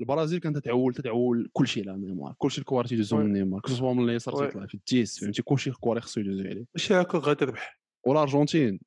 البرازيل 0.00 0.40
كانت 0.40 0.56
تتعول 0.56 0.94
تتعول 0.94 1.50
كلشي 1.52 1.80
على 1.90 1.98
نيمار. 1.98 2.34
كلشي 2.38 2.60
الكوار 2.60 2.84
تيدوزو 2.84 3.16
من 3.16 3.32
نيمار. 3.32 3.60
soit 3.66 3.92
من 3.92 4.04
اليسار 4.04 4.46
تيطلع 4.46 4.66
في 4.66 4.74
التيس 4.74 5.20
فهمتي؟ 5.20 5.42
كلشي 5.42 5.70
الكوار 5.70 6.00
خصو 6.00 6.20
يدوزو 6.20 6.44
عليه. 6.44 6.64
ماشي 6.74 6.94
هكا 6.94 7.18
غتربح 7.18 7.80
والأرجنتين 8.06 8.80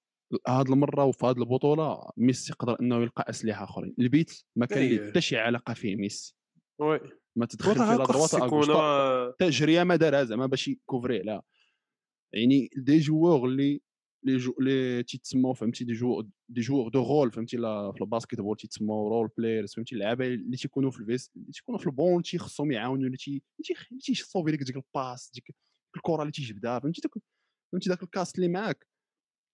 هاد 0.47 0.69
المرة 0.69 1.05
وفي 1.05 1.25
هاد 1.25 1.37
البطولة 1.37 2.09
ميسي 2.17 2.51
يقدر 2.51 2.79
أنه 2.81 2.95
يلقى 3.01 3.29
أسلحة 3.29 3.63
أخرين. 3.63 3.95
البيت 3.99 4.43
ما 4.55 4.65
كان. 4.65 5.09
حتى 5.09 5.21
شي 5.21 5.37
علاقة 5.37 5.73
فيه 5.73 5.95
ميسي. 5.95 6.35
oui. 6.83 6.99
ما 7.35 7.45
تدخل 7.45 7.73
في 7.73 7.79
la 7.79 8.05
droite 8.05 8.35
تجرية 9.39 9.83
ما 9.83 9.95
دارها 9.95 10.23
زعما 10.23 10.45
باش 10.45 10.67
ي 10.67 10.74
couvrir 10.74 11.19
لا 11.21 11.43
يعني 12.33 12.69
des 12.77 12.99
joueurs 12.99 13.45
اللي 13.45 13.81
les 14.25 14.37
jou 14.37 14.53
les 14.59 15.03
تيتسموا 15.03 15.53
فهمتي؟ 15.53 15.83
des 15.83 15.93
joueurs 15.93 16.27
des 16.49 16.61
joueurs 16.61 16.89
de 16.89 17.03
rôle 17.03 17.31
فهمتي؟ 17.31 17.57
لا 17.57 17.91
في 17.91 18.01
ال 18.01 18.41
basketball 18.41 18.57
تيتسموا 18.57 19.09
role 19.09 19.29
players 19.37 19.73
فهمتي؟ 19.73 19.95
اللعابه 19.95 20.27
اللي 20.27 20.57
تيكونوا 20.57 20.91
في 20.91 20.99
الفيس 20.99 21.31
اللي 21.35 21.51
تيكونوا 21.51 21.79
في 21.79 21.87
البون 21.87 22.23
تيخصهم 22.23 22.71
يعاونوا 22.71 23.05
اللي 23.05 23.17
تي 23.17 23.43
تي 24.01 24.14
sauver 24.14 24.51
لك 24.51 24.63
ديك 24.63 24.75
ال 24.75 24.85
passe 24.85 25.31
ديك 25.33 25.55
الكرة 25.95 26.21
اللي 26.21 26.31
تيجبدها 26.31 26.79
فهمتي؟ 26.79 27.01
داك 27.01 27.11
فهمتي؟ 27.71 27.89
داك 27.89 28.03
الكاست 28.03 28.35
اللي 28.35 28.47
معاك. 28.47 28.87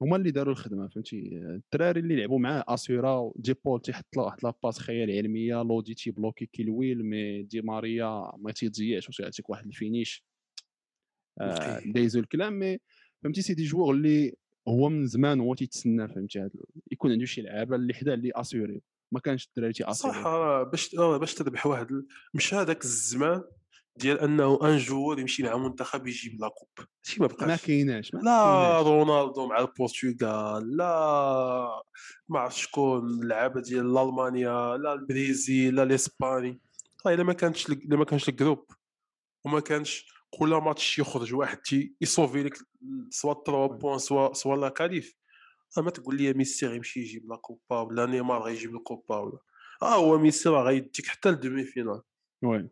هما 0.02 0.16
اللي 0.16 0.32
داروا 0.32 0.54
الخدمة 0.54 0.88
فهمتي؟ 0.88 1.38
الدراري 1.38 2.00
اللي 2.00 2.16
لعبوا 2.16 2.40
معاه 2.40 2.64
اسيرا 2.68 3.32
دي 3.36 3.54
بول 3.66 3.82
تيحط 3.82 4.18
له 4.18 4.24
واحد 4.24 4.38
لاباس 4.44 4.80
خيال 4.80 5.12
علمية 5.12 5.64
لودي 5.64 5.94
تيبلوكي 5.94 6.46
كيلويل 6.46 7.06
مي 7.06 7.44
دي 7.44 7.62
ماريا 7.62 8.32
ما 8.38 8.52
تيتزيعش 8.52 9.08
واش 9.08 9.20
يعطيك 9.20 9.50
واحد 9.50 9.66
الفينيش. 9.66 10.24
آه 11.42 11.80
دايزو 11.86 12.20
الكلام 12.20 12.60
مي 12.60 12.78
فهمتي 13.24 13.42
سي 13.42 13.54
دي 13.54 13.64
جوغ 13.64 13.92
اللي 13.92 14.36
هو 14.68 14.90
من 14.90 15.08
زمان 15.08 15.40
هو 15.40 15.56
تيتسنى 15.56 16.08
فهمتي 16.08 16.50
يكون 16.92 17.12
عنده 17.12 17.26
شي 17.26 17.42
لعابة 17.42 17.76
اللي 17.76 17.94
حدا 17.94 18.14
اللي 18.14 18.32
اسيوري 18.36 18.82
ما 19.12 19.20
كانش 19.20 19.48
الدراري 19.48 19.74
تياسيري 19.74 20.14
صح 20.14 20.24
باش 20.72 20.96
باش 20.96 21.34
تربح 21.34 21.68
واحد 21.68 21.88
مشى 22.34 22.56
هذاك 22.56 22.84
الزمان 22.84 23.44
ديال 24.00 24.20
أنه 24.20 24.60
أن 24.64 24.78
joueur 24.78 25.20
يمشي 25.20 25.44
مع 25.44 25.58
منتخب 25.58 26.08
يجيب 26.08 26.42
la 26.42 26.48
coupe. 26.48 26.70
هادشي 26.80 27.22
ما 27.22 27.28
بقاش. 27.28 27.48
ما 27.48 27.56
كايناش. 27.56 28.14
لا 28.14 28.82
رونالدو 28.82 29.48
مع 29.48 29.60
البرتغال 29.60 30.78
لا 30.78 31.84
ما 32.30 32.40
عرفت 32.40 32.58
شكون 32.58 33.10
اللعابه 33.10 33.62
ديال 33.62 33.98
المانيا 33.98 34.78
لا 34.78 34.94
البريزيل 34.94 35.76
لا 35.76 35.84
الإسباني. 35.84 36.62
طيب 37.04 37.16
إلا 37.16 37.24
ما 37.24 37.34
كانش 37.34 37.70
إلا 37.70 37.98
ما 37.98 38.06
كانش 38.06 38.30
ال 38.30 38.34
groupe. 38.34 38.66
وما 39.46 39.60
كانش 39.60 40.14
كل 40.40 40.50
ماتش 40.50 41.00
يخرج 41.00 41.34
واحد 41.34 41.58
تي 41.58 41.94
يصوفي 42.02 42.44
لك 42.44 42.58
soit 43.10 43.34
3 43.34 43.66
points 43.66 44.00
soit 44.00 44.34
soit 44.34 44.56
la 44.56 44.70
qualif. 44.70 45.16
ما 45.78 45.90
تقول 45.90 46.16
لي 46.18 46.34
ميسي 46.34 46.68
غيمشي 46.68 47.00
يجيب 47.00 47.30
لا 47.30 47.36
كوبا 47.36 47.80
ولا 47.80 48.06
نيمار 48.06 48.42
غيجيب 48.44 48.76
الكوبا 48.76 49.18
ولا. 49.18 49.38
آه 49.82 49.96
هو 49.96 50.18
ميسي 50.18 50.50
راه 50.50 50.64
غيديك 50.64 51.08
حتى 51.08 51.32
ل 51.32 51.64
demi-finale 51.64 52.02
oui. 52.44 52.70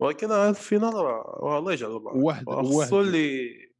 ولكن 0.00 0.32
الفينال 0.32 0.94
والله 1.40 1.72
يجعل 1.72 1.90
واحد 1.90 2.48
واحد 2.48 2.94
اللي 2.94 3.70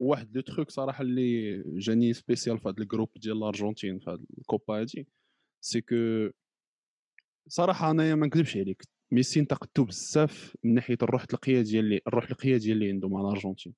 واحد 0.00 0.36
le 0.36 0.40
truc 0.42 0.70
صراحة 0.70 1.02
اللي 1.02 1.62
جاني 1.78 2.12
spécial 2.12 2.58
في 2.58 2.68
هذا 2.68 2.78
ال 2.78 2.83
groupe 2.83 3.10
ديال 3.16 3.36
الأرجنتين 3.36 3.98
في 3.98 4.10
هذه 4.10 4.24
الكوبا 4.38 4.80
هادي 4.80 5.08
c'est 5.60 5.80
que 5.80 6.30
صراحة 7.48 7.90
أنايا 7.90 8.14
ما 8.14 8.26
نكذبش 8.26 8.56
عليك 8.56 8.82
ميسي 9.12 9.40
انتقدتو 9.40 9.84
بزاف 9.84 10.56
من 10.64 10.74
ناحية 10.74 10.98
الروح 11.02 11.26
القياديه 11.32 11.80
اللي 11.80 12.00
الروح 12.06 12.30
القياديه 12.30 12.72
اللي 12.72 12.90
عنده 12.90 13.08
مع 13.08 13.20
الأرجنتين. 13.20 13.74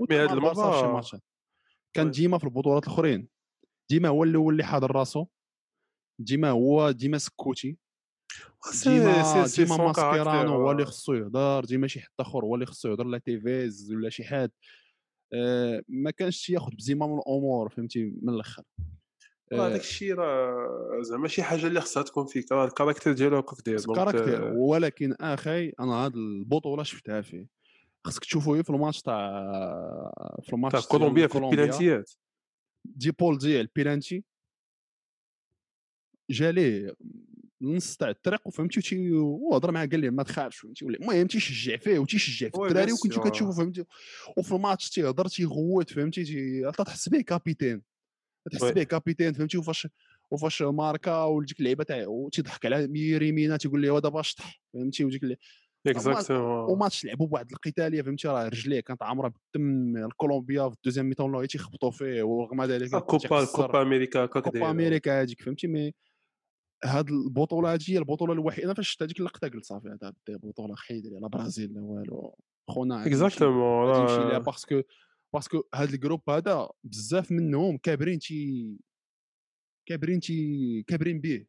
mais 0.00 0.16
هاد 0.16 0.30
المره 0.30 1.20
كان 1.92 2.10
ديما 2.10 2.38
في 2.38 2.44
البطولات 2.44 2.84
الأخرين. 2.84 3.28
ديما 3.90 4.08
هو 4.08 4.24
الأول 4.24 4.52
اللي 4.52 4.64
حاضر 4.64 4.90
راسو. 4.90 5.26
ديما 6.18 6.50
هو 6.50 6.90
ديما 6.90 7.18
سكوتي. 7.18 7.78
ديما 8.84 9.46
ديما 9.56 9.76
ماسكيرانو 9.76 10.54
هو 10.54 10.70
اللي 10.70 10.84
خصو 10.84 11.14
يهضر 11.14 11.64
ديما 11.64 11.86
شي 11.86 12.00
حد 12.00 12.08
آخر 12.20 12.44
هو 12.44 12.54
اللي 12.54 12.66
خصو 12.66 12.88
يهضر 12.88 13.04
لا 13.04 13.18
تيفيز 13.18 13.92
ولا 13.92 14.10
شي 14.10 14.24
حد 14.24 14.50
أه 15.32 15.82
ما 15.88 16.10
كانش 16.10 16.46
تياخذ 16.46 16.74
بزمام 16.74 17.18
الأمور 17.18 17.68
فهمتي 17.68 18.04
من 18.22 18.34
الأخر. 18.34 18.62
هذاك 19.52 19.80
الشيء 19.80 20.14
راه 20.14 21.02
زعما 21.02 21.28
شي 21.28 21.42
حاجة 21.42 21.66
اللي 21.66 21.80
خصها 21.80 22.02
تكون 22.02 22.26
فيك 22.26 22.52
راه 22.52 22.64
ال 22.64 22.69
caractère 22.69 23.12
ديالو 23.12 23.38
هكاك 23.38 23.66
داير 23.66 23.78
ال 23.78 23.85
caractère 23.85 24.52
ولكن 24.56 25.12
أخي 25.20 25.72
أنا 25.80 25.92
هاد 25.92 26.16
البطولة 26.16 26.82
شفتها 26.82 27.20
فيه. 27.20 27.46
خصك 28.04 28.24
تشوفوا 28.24 28.62
في 28.62 28.70
الماتش 28.70 29.02
تاع 29.02 29.28
في 30.42 30.52
الماتش 30.52 30.72
تاع 30.72 30.90
كولومبيا 30.90 31.26
في 31.26 31.38
البيلانتيات. 31.38 32.10
دي 32.84 33.10
بول 33.10 33.38
ديال 33.38 33.60
البيلانتي. 33.60 34.24
جا 36.30 36.52
ليه 36.52 36.94
النص 37.62 37.96
تاع 37.96 38.10
الطريق 38.10 38.40
وفهمتي 38.46 39.12
وهضر 39.12 39.70
معاه 39.70 39.86
قال 39.86 40.00
لي 40.00 40.10
ما 40.10 40.22
تخافش 40.22 40.56
فهمتي 40.56 40.84
المهم 40.84 41.26
تيشجع 41.26 41.76
فيه 41.76 41.98
وتيشجع 41.98 42.48
في 42.48 42.62
الدراري 42.62 42.92
وكنتو 42.92 43.20
كتشوفوا 43.20 43.52
فهمتي 43.52 43.84
وفي 44.36 44.52
الماتش 44.52 44.90
تيهضر 44.90 45.28
تيغوت 45.28 45.90
فهمتي 45.90 46.62
تحس 46.70 47.08
به 47.08 47.20
capitaine 47.20 47.82
تحس 48.52 48.64
به 48.64 48.82
capitaine 48.82 49.32
فهمتي 49.32 49.58
وفاش 49.58 49.88
وفاش 50.30 50.62
ماركا 50.62 51.24
وديك 51.24 51.60
اللعيبة 51.60 51.84
تاع 51.84 52.28
تيضحك 52.32 52.66
على 52.66 52.86
ميري 52.86 53.32
مينا 53.32 53.56
تيقول 53.56 53.80
لي 53.80 54.00
دابا 54.00 54.22
شطح 54.22 54.60
فهمتي 54.74 55.04
وديك 55.04 55.38
exactement 55.86 56.70
وماتش 56.70 57.04
لعبوا 57.04 57.26
بواحد 57.26 57.50
القتالية 57.52 58.02
فهمتي 58.02 58.28
راه 58.28 58.48
رجليه 58.48 58.80
كانت 58.80 59.02
عامرة 59.02 59.28
بالدم 59.54 59.96
الكولومبيا 59.96 60.68
في 60.68 60.74
ال 60.74 60.78
deuxième 60.78 61.08
mi-temps 61.08 61.46
تيخبطوا 61.46 61.90
فيه 61.90 62.22
ورغم 62.22 62.64
ذلك 62.64 62.90
كوبا 62.90 63.44
كوبا 63.44 63.82
أمريكا 63.82 64.26
كوبا 64.26 64.70
أمريكا 64.70 65.22
هذيك 65.22 65.42
فهمتي 65.42 65.66
mais 65.66 65.94
هاد 66.84 67.10
البطولة 67.10 67.74
هذه 67.74 67.90
هي 67.90 67.98
البطولة 67.98 68.32
الوحيدة 68.32 68.74
فاش 68.74 68.88
شفت 68.88 69.02
هذيك 69.02 69.20
اللقطة 69.20 69.48
قلت 69.48 69.64
صافي 69.64 69.88
هذا 69.88 70.14
بطولة 70.28 70.74
خيد 70.74 71.06
لا 71.06 71.28
برازيل 71.28 71.74
لا 71.74 71.80
والو 71.80 72.36
خونا 72.68 73.06
exactement 73.06 74.38
parce 74.38 74.65
que 74.65 74.82
parce 75.34 75.51
que 75.51 75.62
هاد 75.74 75.92
ال 75.92 75.97
groupe 75.97 76.30
هذا 76.30 76.68
بزاف 76.84 77.32
منهم 77.32 77.78
كابرين 77.78 78.18
تي 78.18 78.78
كابرين 79.88 80.20
تي 80.20 80.82
كابرين 80.82 81.20
به 81.20 81.46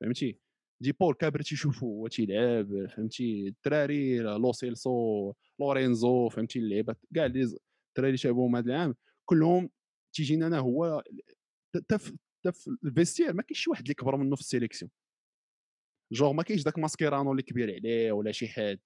فهمتي؟ 0.00 0.38
دي 0.80 0.92
بول 0.92 1.14
كابر 1.14 1.42
تيشوفو 1.42 1.86
هو 1.86 2.08
تيلعب 2.08 2.86
فهمتي؟ 2.86 3.48
الدراري 3.48 4.18
لو 4.18 4.52
سيلسو 4.52 5.32
لورينزو 5.60 6.28
فهمتي؟ 6.28 6.58
اللعيبة 6.58 6.96
كاع 7.14 7.26
اللي 7.26 7.56
الدراري 7.88 8.16
شابهم 8.16 8.56
هذا 8.56 8.66
العام 8.66 8.94
كلهم 9.24 9.70
تيجينا 10.14 10.46
أنا 10.46 10.58
هو 10.58 11.02
حتى 12.44 12.52
في 12.52 12.76
ال 12.84 12.89
vestiaire 12.89 13.32
ما 13.32 13.42
كاينش 13.42 13.60
شي 13.60 13.70
واحد 13.70 13.82
اللي 13.82 13.94
كبر 13.94 14.16
منه 14.16 14.36
في 14.36 14.42
ال 14.42 14.46
sélection. 14.46 14.90
joueur 16.12 16.32
ما 16.32 16.42
كاينش 16.42 16.62
داك 16.62 16.78
ماسكيرانو 16.78 17.30
اللي 17.30 17.42
كبير 17.42 17.74
عليه 17.74 18.12
ولا 18.12 18.32
شي 18.32 18.48
حد 18.48 18.78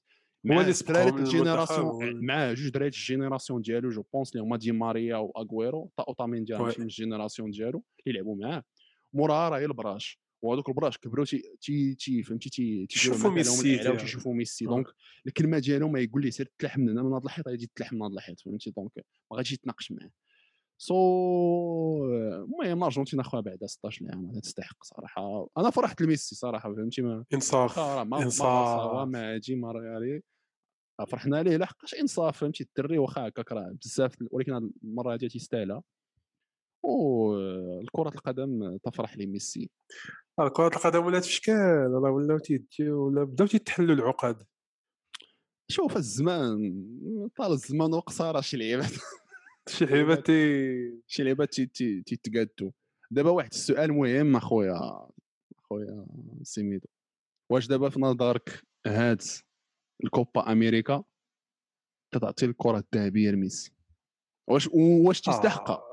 مع 0.44 0.60
الدراري 0.60 1.10
ال 1.10 1.21
génération 1.21 2.26
مع 2.26 2.52
جوج 2.52 2.68
دراري 2.68 2.86
ال 2.86 2.93
génération 2.93 3.62
ديالو 3.62 3.90
je 3.90 4.04
pense 4.12 4.32
اللي 4.32 4.42
هما 4.42 4.56
دي 4.56 4.72
ماريا 4.72 5.16
واغويرو 5.16 5.92
تا 5.96 6.04
ديالو 6.28 6.64
من 6.64 6.82
ال 6.82 6.88
génération 6.88 7.50
ديالو 7.50 7.84
اللي 8.06 8.18
لعبوا 8.18 8.36
معاه. 8.36 8.64
موراها 9.12 9.48
راه 9.48 9.58
البراهش. 9.58 10.20
وهذوك 10.42 10.68
البراهش 10.68 10.98
كبروا 10.98 11.24
تي 11.60 11.94
تي 11.94 12.22
فهمتي؟ 12.22 12.50
تي 12.50 12.86
تيشوفوا 12.86 13.30
ميسي 13.30 13.96
تيشوفوا 13.96 14.34
ميسي. 14.34 14.64
donc 14.64 14.86
الكلمة 15.26 15.58
ديالو 15.58 15.88
ما 15.88 16.00
يقول 16.00 16.22
لي 16.22 16.30
سير 16.30 16.52
تلاح 16.58 16.78
من 16.78 16.88
هنا 16.88 17.02
من 17.02 17.12
هذا 17.12 17.24
الحيط 17.24 17.48
غادي 17.48 17.70
تلاح 17.76 17.92
من 17.92 18.02
هذا 18.02 18.12
الحيط 18.12 18.40
فهمتي؟ 18.40 18.70
donc 18.70 18.92
ما 19.30 19.36
غاديش 19.36 19.52
يتناقش 19.52 19.92
معاه. 19.92 20.10
سو 20.80 20.94
المهم 22.06 22.78
الأرجنتين 22.78 23.20
أخويا 23.20 23.42
بعد 23.42 23.64
16 23.64 24.06
عام 24.10 24.40
تستحق 24.40 24.84
صراحة. 24.84 25.48
أنا 25.58 25.70
فرحت 25.70 26.02
لميسي 26.02 26.34
صراحة 26.34 26.74
فهمتي؟ 26.74 27.02
ما 27.02 27.24
إنصاف 27.34 27.78
ما 27.78 28.22
إنصاف. 28.22 29.08
ما 29.08 29.26
عجي 29.26 29.54
ما 29.56 29.72
ريالي 29.72 30.22
فرحنا 31.08 31.42
ليه 31.42 31.56
لحقاش 31.56 31.94
إنصاف 31.94 32.38
فهمتي؟ 32.38 32.64
الدري 32.64 32.98
واخا 32.98 33.28
هكاك 33.28 33.52
راه 33.52 33.76
بزاف 33.84 34.14
ولكن 34.30 34.70
المرة 34.84 35.14
هذه 35.14 35.26
تيستاهلها 35.26 35.82
والكرة 36.82 38.08
القدم 38.08 38.76
تفرح 38.76 39.16
لي 39.16 39.26
ميسي 39.26 39.70
كرة 40.52 40.76
القدم 40.76 41.06
ولات 41.06 41.24
في 41.24 41.32
شكال 41.32 41.90
راه 41.92 42.10
ولاو 42.10 42.38
تيديو 42.38 43.06
ولا 43.06 43.24
بداو 43.24 43.46
تيتحلوا 43.46 43.94
العقد. 43.94 44.42
شوف 45.70 45.96
الزمان 45.96 46.74
طال 47.36 47.52
الزمان 47.52 47.94
وقصارى 47.94 48.42
شي 48.42 48.56
لعيبات 48.56 48.90
شي 49.68 49.84
لعيبات 49.84 50.26
تي 50.26 51.02
شي 51.06 51.22
لعيبات 51.22 51.54
تيتقادوا 51.60 52.70
دابا 53.10 53.30
واحد 53.30 53.48
السؤال 53.52 53.92
مهم 53.92 54.36
أخويا 54.36 55.08
أخويا 55.58 56.06
سيميدو. 56.42 56.88
واش 57.50 57.66
دابا 57.66 57.88
في 57.88 58.00
نظرك 58.00 58.62
هاد 58.86 59.22
الكوبا 60.04 60.52
أمريكا 60.52 61.04
تعطي 62.12 62.46
الكرة 62.46 62.84
الذهبية 62.94 63.30
لميسي؟ 63.30 63.72
واش 64.46 64.68
واش 64.72 65.20
تستحقها؟ 65.20 65.76
آه. 65.76 65.88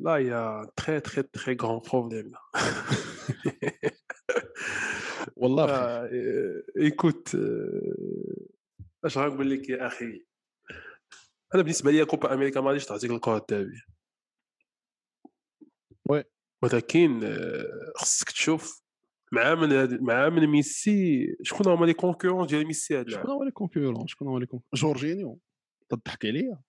Là, 0.00 0.20
il 0.20 0.28
y 0.28 0.30
a 0.30 0.60
un 0.60 0.66
très, 0.76 1.00
très, 1.00 1.24
très 1.24 1.56
grand 1.56 1.80
problème. 1.80 2.36
والله 5.36 5.66
écoute 6.80 7.36
أش 9.04 9.18
غنقول 9.18 9.50
لك 9.50 9.68
يا 9.68 9.86
أخي؟ 9.86 10.27
أنا 11.54 11.62
بالنسبة 11.62 11.90
لي 11.90 12.04
كوبا 12.04 12.34
أمريكا 12.34 12.60
ما 12.60 12.68
غاديش 12.68 12.86
تعطيك 12.86 13.10
الكره 13.10 13.46
الذهبية. 13.50 13.82
oui. 16.08 16.24
ولكن 16.62 17.36
خصك 17.96 18.30
تشوف 18.30 18.82
مع 19.32 19.54
من 19.54 20.04
مع 20.04 20.28
من 20.28 20.46
ميسي 20.46 21.26
شكون 21.42 21.72
هما 21.72 21.86
les 21.86 21.94
concurrents 21.94 22.46
ديال 22.46 22.66
ميسي 22.66 23.00
هذا 23.00 23.10
شكون 23.10 23.30
هما 23.30 23.44
les 23.44 23.50
concurrents 23.50 24.06
شكون 24.06 24.28
هما 24.28 24.38
les 24.38 24.46
concurrents 24.46 24.70
جورجينيو. 24.74 25.40
تضحك 25.88 26.26
عليا 26.26 26.60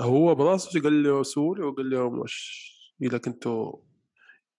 هو 0.00 0.34
براسو 0.34 0.80
قال 0.82 1.02
له 1.02 1.22
سول 1.22 1.62
وقال 1.62 1.90
لهم 1.90 2.18
واش 2.18 2.70
إلا 3.02 3.18
كنتو 3.18 3.82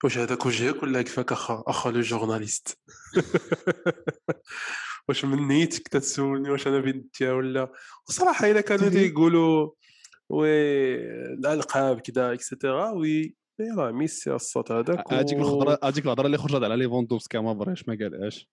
واش 0.04 0.18
هذاك 0.18 0.46
وجهك 0.46 0.84
ولا 0.84 1.02
كيفاك 1.02 1.32
أخا 1.32 1.64
أخا 1.68 1.92
le 1.92 2.02
journaliste؟ 2.02 2.80
واش 5.10 5.26
من 5.26 5.48
نيتك 5.48 5.88
تتسولني 5.88 6.50
واش 6.50 6.68
أنا 6.68 6.80
بنتيا 6.80 7.32
ولا. 7.32 7.72
صراحة 8.06 8.52
إلا 8.52 8.62
كانوا 8.62 8.90
تيقولوا 8.90 9.72
oui 10.30 10.96
الألقاب 11.34 12.00
كذا 12.00 12.34
et 12.34 12.48
cetera 12.48 12.90
oui 12.92 13.36
راه 13.78 13.92
ميسي 13.92 14.34
الصوت 14.36 14.72
هذاك 14.72 15.14
هذيك 15.14 15.34
الخضرة 15.34 15.80
هذيك 15.84 16.06
الهضره 16.06 16.26
اللي 16.26 16.38
خرجت 16.38 16.64
على 16.64 16.76
ليفوندوفسكي 16.76 17.38
ما 17.40 17.54
بريش 17.54 17.88
ما 17.88 17.98
قالهاش. 18.02 18.50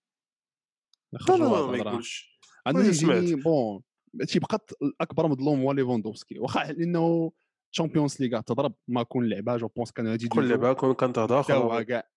ما 1.12 1.76
يقولش. 1.76 2.40
عندنا 2.66 3.36
bon 3.42 3.82
تيبقى 4.28 4.66
الأكبر 4.82 5.28
مظلوم 5.28 5.60
هو 5.60 5.72
ليفوندوفسكي 5.72 6.38
واخا 6.38 6.72
لأنه 6.72 7.32
تشامبيونز 7.72 8.22
ليغ 8.22 8.40
تضرب 8.40 8.74
ما 8.88 9.02
كون 9.02 9.28
لعبة 9.28 9.56
je 9.56 9.68
pense 9.68 9.92
كان 9.92 10.06
هادي 10.06 10.28
كل 10.28 10.48
لعبة 10.48 10.72
كون 10.72 10.94
كان 10.94 11.12
تهضر 11.12 11.42
كاع. 11.42 12.08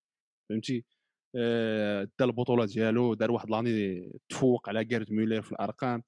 فهمتي؟ 0.49 0.85
آه، 1.35 2.07
دا 2.19 2.25
البطولة 2.25 2.65
ديالو 2.65 3.13
دار 3.13 3.31
واحد 3.31 3.49
لاني 3.49 4.11
تفوق 4.29 4.69
على 4.69 4.85
جيرد 4.85 5.11
مولير 5.11 5.41
في 5.41 5.51
الأرقام. 5.51 6.03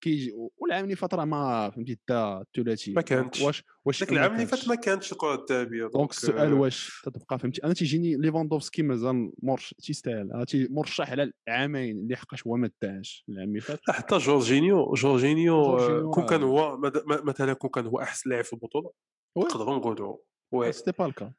كيجي 0.00 0.32
والعام 0.56 0.84
اللي 0.84 0.96
فات 0.96 1.14
راه 1.14 1.24
ما 1.24 1.70
فهمتي 1.70 1.98
دا 2.08 2.40
الثلاثي. 2.40 2.92
ما 2.92 3.02
كانتش. 3.02 3.42
واش 3.42 3.64
واش 3.84 4.00
داك 4.00 4.12
العام 4.12 4.34
اللي 4.34 4.46
فات 4.46 4.68
ما 4.68 4.74
كانتش 4.74 5.12
الكره 5.12 5.34
الذهبية 5.34 5.86
donc 5.86 6.10
السؤال 6.10 6.52
واش 6.52 7.02
تتبقى 7.04 7.38
فهمتي؟ 7.38 7.64
أنا 7.64 7.74
تيجيني 7.74 8.16
ليفاندوفسكي 8.16 8.82
مازال 8.82 9.32
مرش 9.42 9.74
تيستاهل. 9.74 10.46
مرشح 10.70 11.10
على 11.10 11.32
العامين 11.48 11.98
اللي 11.98 12.16
حقاش 12.16 12.46
هو 12.46 12.56
ما 12.56 12.70
داهش 12.82 13.24
العام 13.28 13.48
اللي 13.48 13.60
فات. 13.60 13.80
حتى 13.90 14.18
جورجينيو 14.18 14.94
جورجينيو 14.94 16.10
كون 16.10 16.26
كان 16.26 16.42
هو 16.42 16.78
مثلا 17.06 17.52
كون 17.52 17.70
كان 17.70 17.86
هو 17.86 18.00
أحسن 18.00 18.30
لاعب 18.30 18.44
في 18.44 18.52
البطولة 18.52 18.90
نقدروا 19.38 19.76
نقولوا 19.76 20.16
oui. 20.52 20.72
c'était 20.72 20.92
pas 20.98 21.06
le 21.06 21.16
cas 21.16 21.32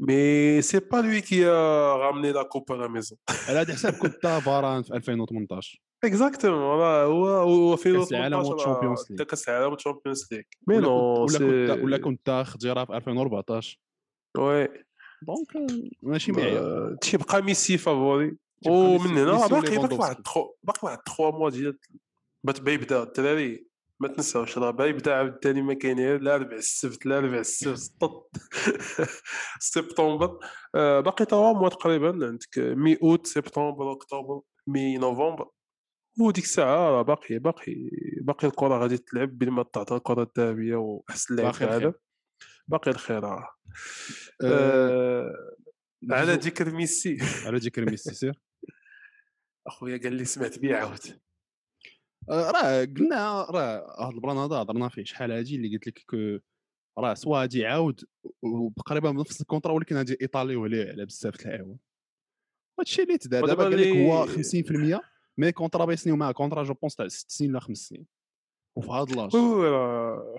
mais 0.00 0.62
c'est 0.62 0.78
pas 0.78 0.96
lui 0.96 1.20
qui 1.20 1.46
ramenait 1.46 2.32
la 2.32 2.42
coupe 2.42 2.72
à 2.72 2.77
la 2.77 2.88
maison 2.88 3.18
على 3.48 3.58
هذا 3.58 3.68
الحساب 3.68 3.92
كنت 3.92 4.26
فاران 4.26 4.82
في 4.82 4.94
2018 4.94 5.82
exactement 6.04 6.60
هو 6.60 7.26
هو 7.26 7.76
في 7.76 7.92
كاس 7.92 8.12
العالم 8.12 8.38
وال 8.38 8.50
Champions 8.50 9.06
League 9.10 9.24
كاس 9.24 9.48
العالم 9.48 9.72
وال 9.72 9.82
Champions 9.82 10.28
League 10.32 10.42
mais 10.68 10.76
non 10.78 11.26
ولا 11.84 11.98
كنت 11.98 12.44
خضيره 12.46 12.84
في 12.84 12.96
2014 12.96 13.78
oui 14.38 14.68
donc 15.22 15.72
ماشي 16.02 16.32
معيار 16.32 16.96
تيبقى 17.00 17.42
ميسي 17.42 17.78
favori 17.78 18.36
ومن 18.66 19.18
هنا 19.18 19.46
باقي 19.46 19.78
باقي 19.78 19.96
واحد 19.96 20.16
باقي 20.62 20.80
واحد 20.82 20.98
3 21.16 21.30
موا 21.30 21.50
ديال 21.50 21.78
باغي 22.44 22.74
يبدا 22.74 23.02
الدراري 23.02 23.66
ما 24.02 24.08
تنساوش 24.08 24.58
راه 24.58 24.70
باغي 24.70 24.90
يبدا 24.90 25.14
عاوتاني 25.14 25.62
ما 25.62 25.74
كاين 25.74 25.98
غير 25.98 26.20
لا 26.20 26.36
ربع 26.36 26.56
السبت 26.56 27.06
لا 27.06 27.20
ربع 27.20 27.38
السبت 27.38 27.92
سبتمبر. 29.72 30.38
باقي 30.74 31.24
3 31.24 31.52
موا 31.52 31.68
تقريبا 31.68 32.26
عندك 32.26 32.58
مي 32.58 32.98
أوت 33.02 33.26
سبتمبر 33.26 33.92
أكتوبر 33.92 34.40
مي 34.66 34.96
نوفمبر. 34.96 35.48
وديك 36.20 36.44
الساعة 36.44 36.90
راه 36.90 37.02
باقي 37.02 37.38
باقي 37.38 37.90
باقي 38.22 38.48
الكرة 38.48 38.78
غادي 38.78 38.98
تلعب 38.98 39.38
بين 39.38 39.50
ما 39.50 39.62
تعطى 39.62 39.96
الكرة 39.96 40.22
الذهبية 40.22 40.76
وأحسن 40.76 41.36
لاعب 41.36 41.54
في 41.54 41.64
العالم. 41.64 41.94
باقي 42.68 42.90
الخير 42.90 43.26
آه, 43.26 43.48
أه 44.44 45.32
على 46.10 46.32
ذكر 46.32 46.70
ميسي. 46.70 47.18
على 47.46 47.58
ذكر 47.58 47.90
ميسي 47.90 48.14
سير. 48.14 48.40
أخويا 49.66 49.96
قال 49.96 50.12
لي 50.12 50.24
سمعت 50.24 50.58
بيه 50.58 50.76
عاود. 50.76 51.20
راه 52.30 52.84
قلنا 52.84 53.46
راه 53.50 53.96
هذا 54.00 54.14
ال 54.14 54.18
plan 54.18 54.36
هذا 54.36 54.56
هضرنا 54.56 54.88
فيه 54.88 55.04
شحال 55.04 55.32
هادي 55.32 55.56
اللي 55.56 55.76
قلت 55.76 55.86
لك 55.86 56.04
que 56.10 56.38
راه 56.98 57.14
soit 57.14 57.38
غادي 57.38 57.58
يعاود 57.58 58.04
وتقريبا 58.42 59.10
بنفس 59.10 59.40
ال 59.40 59.44
contrat 59.44 59.72
ولكن 59.72 59.96
غادي 59.96 60.16
إيطالي 60.22 60.54
عليه 60.54 60.90
على 60.90 61.04
بزاف 61.04 61.46
العاون 61.46 61.78
هادشي 62.78 63.02
اللي 63.02 63.18
تدا 63.18 63.40
دابا 63.40 63.64
قال 63.64 63.76
لك 63.76 63.96
هو 63.96 64.26
50% 64.26 65.00
mais 65.38 65.52
contrat 65.52 65.84
بيسنيو 65.84 66.16
معاه 66.16 66.32
contrat 66.32 66.62
je 66.62 66.74
pense 66.74 66.96
تاع 66.96 67.08
ست 67.08 67.30
سنين 67.30 67.50
ولا 67.50 67.60
خمس 67.60 67.78
سنين 67.78 68.06
وفي 68.76 68.90
هذا 68.90 69.14
l'âge 69.14 69.30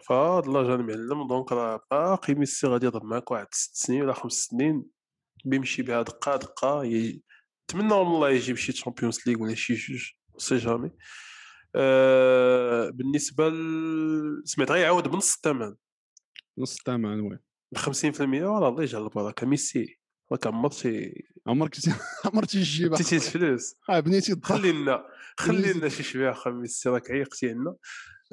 في 0.01 0.13
هذا 0.13 0.51
l'âge 0.51 0.65
أنا 0.65 0.83
معلم 0.83 1.27
donc 1.27 1.51
راه 1.51 1.81
باقي 1.91 2.33
ميسي 2.33 2.67
غادي 2.67 2.85
يضرب 2.85 3.03
معاك 3.05 3.31
واحد 3.31 3.47
ست 3.51 3.75
سنين 3.75 4.01
ولا 4.01 4.13
خمس 4.13 4.33
سنين 4.33 4.85
بيمشي 5.45 5.81
بها 5.81 6.01
دقة 6.01 6.35
دقة 6.35 6.83
نتمنى 7.63 7.93
والله 7.93 8.29
يجيب 8.29 8.55
شي 8.55 8.71
Champions 8.71 9.19
League 9.27 9.41
ولا 9.41 9.55
شي 9.55 9.73
جوج 9.73 10.11
si 10.37 10.57
jamais 10.57 10.91
آه 11.75 12.89
بالنسبة 12.89 13.49
ل... 13.49 14.41
سمعت 14.45 14.71
غيعاود 14.71 15.07
بنص 15.07 15.35
الثمن. 15.35 15.75
نص 16.57 16.77
الثمن 16.77 17.19
oui. 17.19 17.39
ب 17.71 17.77
50% 17.77 18.21
والله 18.21 18.67
الله 18.67 18.83
يجعل 18.83 19.03
البركه 19.03 19.47
ميسي. 19.51 19.99
راك 20.31 20.47
عمرتي 20.47 21.23
عمرك 21.47 21.75
عمرتي 22.25 22.59
تجيبها 22.59 22.95
عطيتي 22.95 23.15
الفلوس 23.15 23.75
آه 23.89 23.99
بنيتي 23.99 24.35
خلي 24.43 24.71
لنا 24.71 25.05
خلي 25.37 25.73
لنا 25.73 25.89
شي 25.89 26.03
شوية 26.03 26.31
اخا 26.31 26.49
ميسي 26.49 26.89
راك 26.89 27.11
عيقتي 27.11 27.49
عنا 27.49 27.75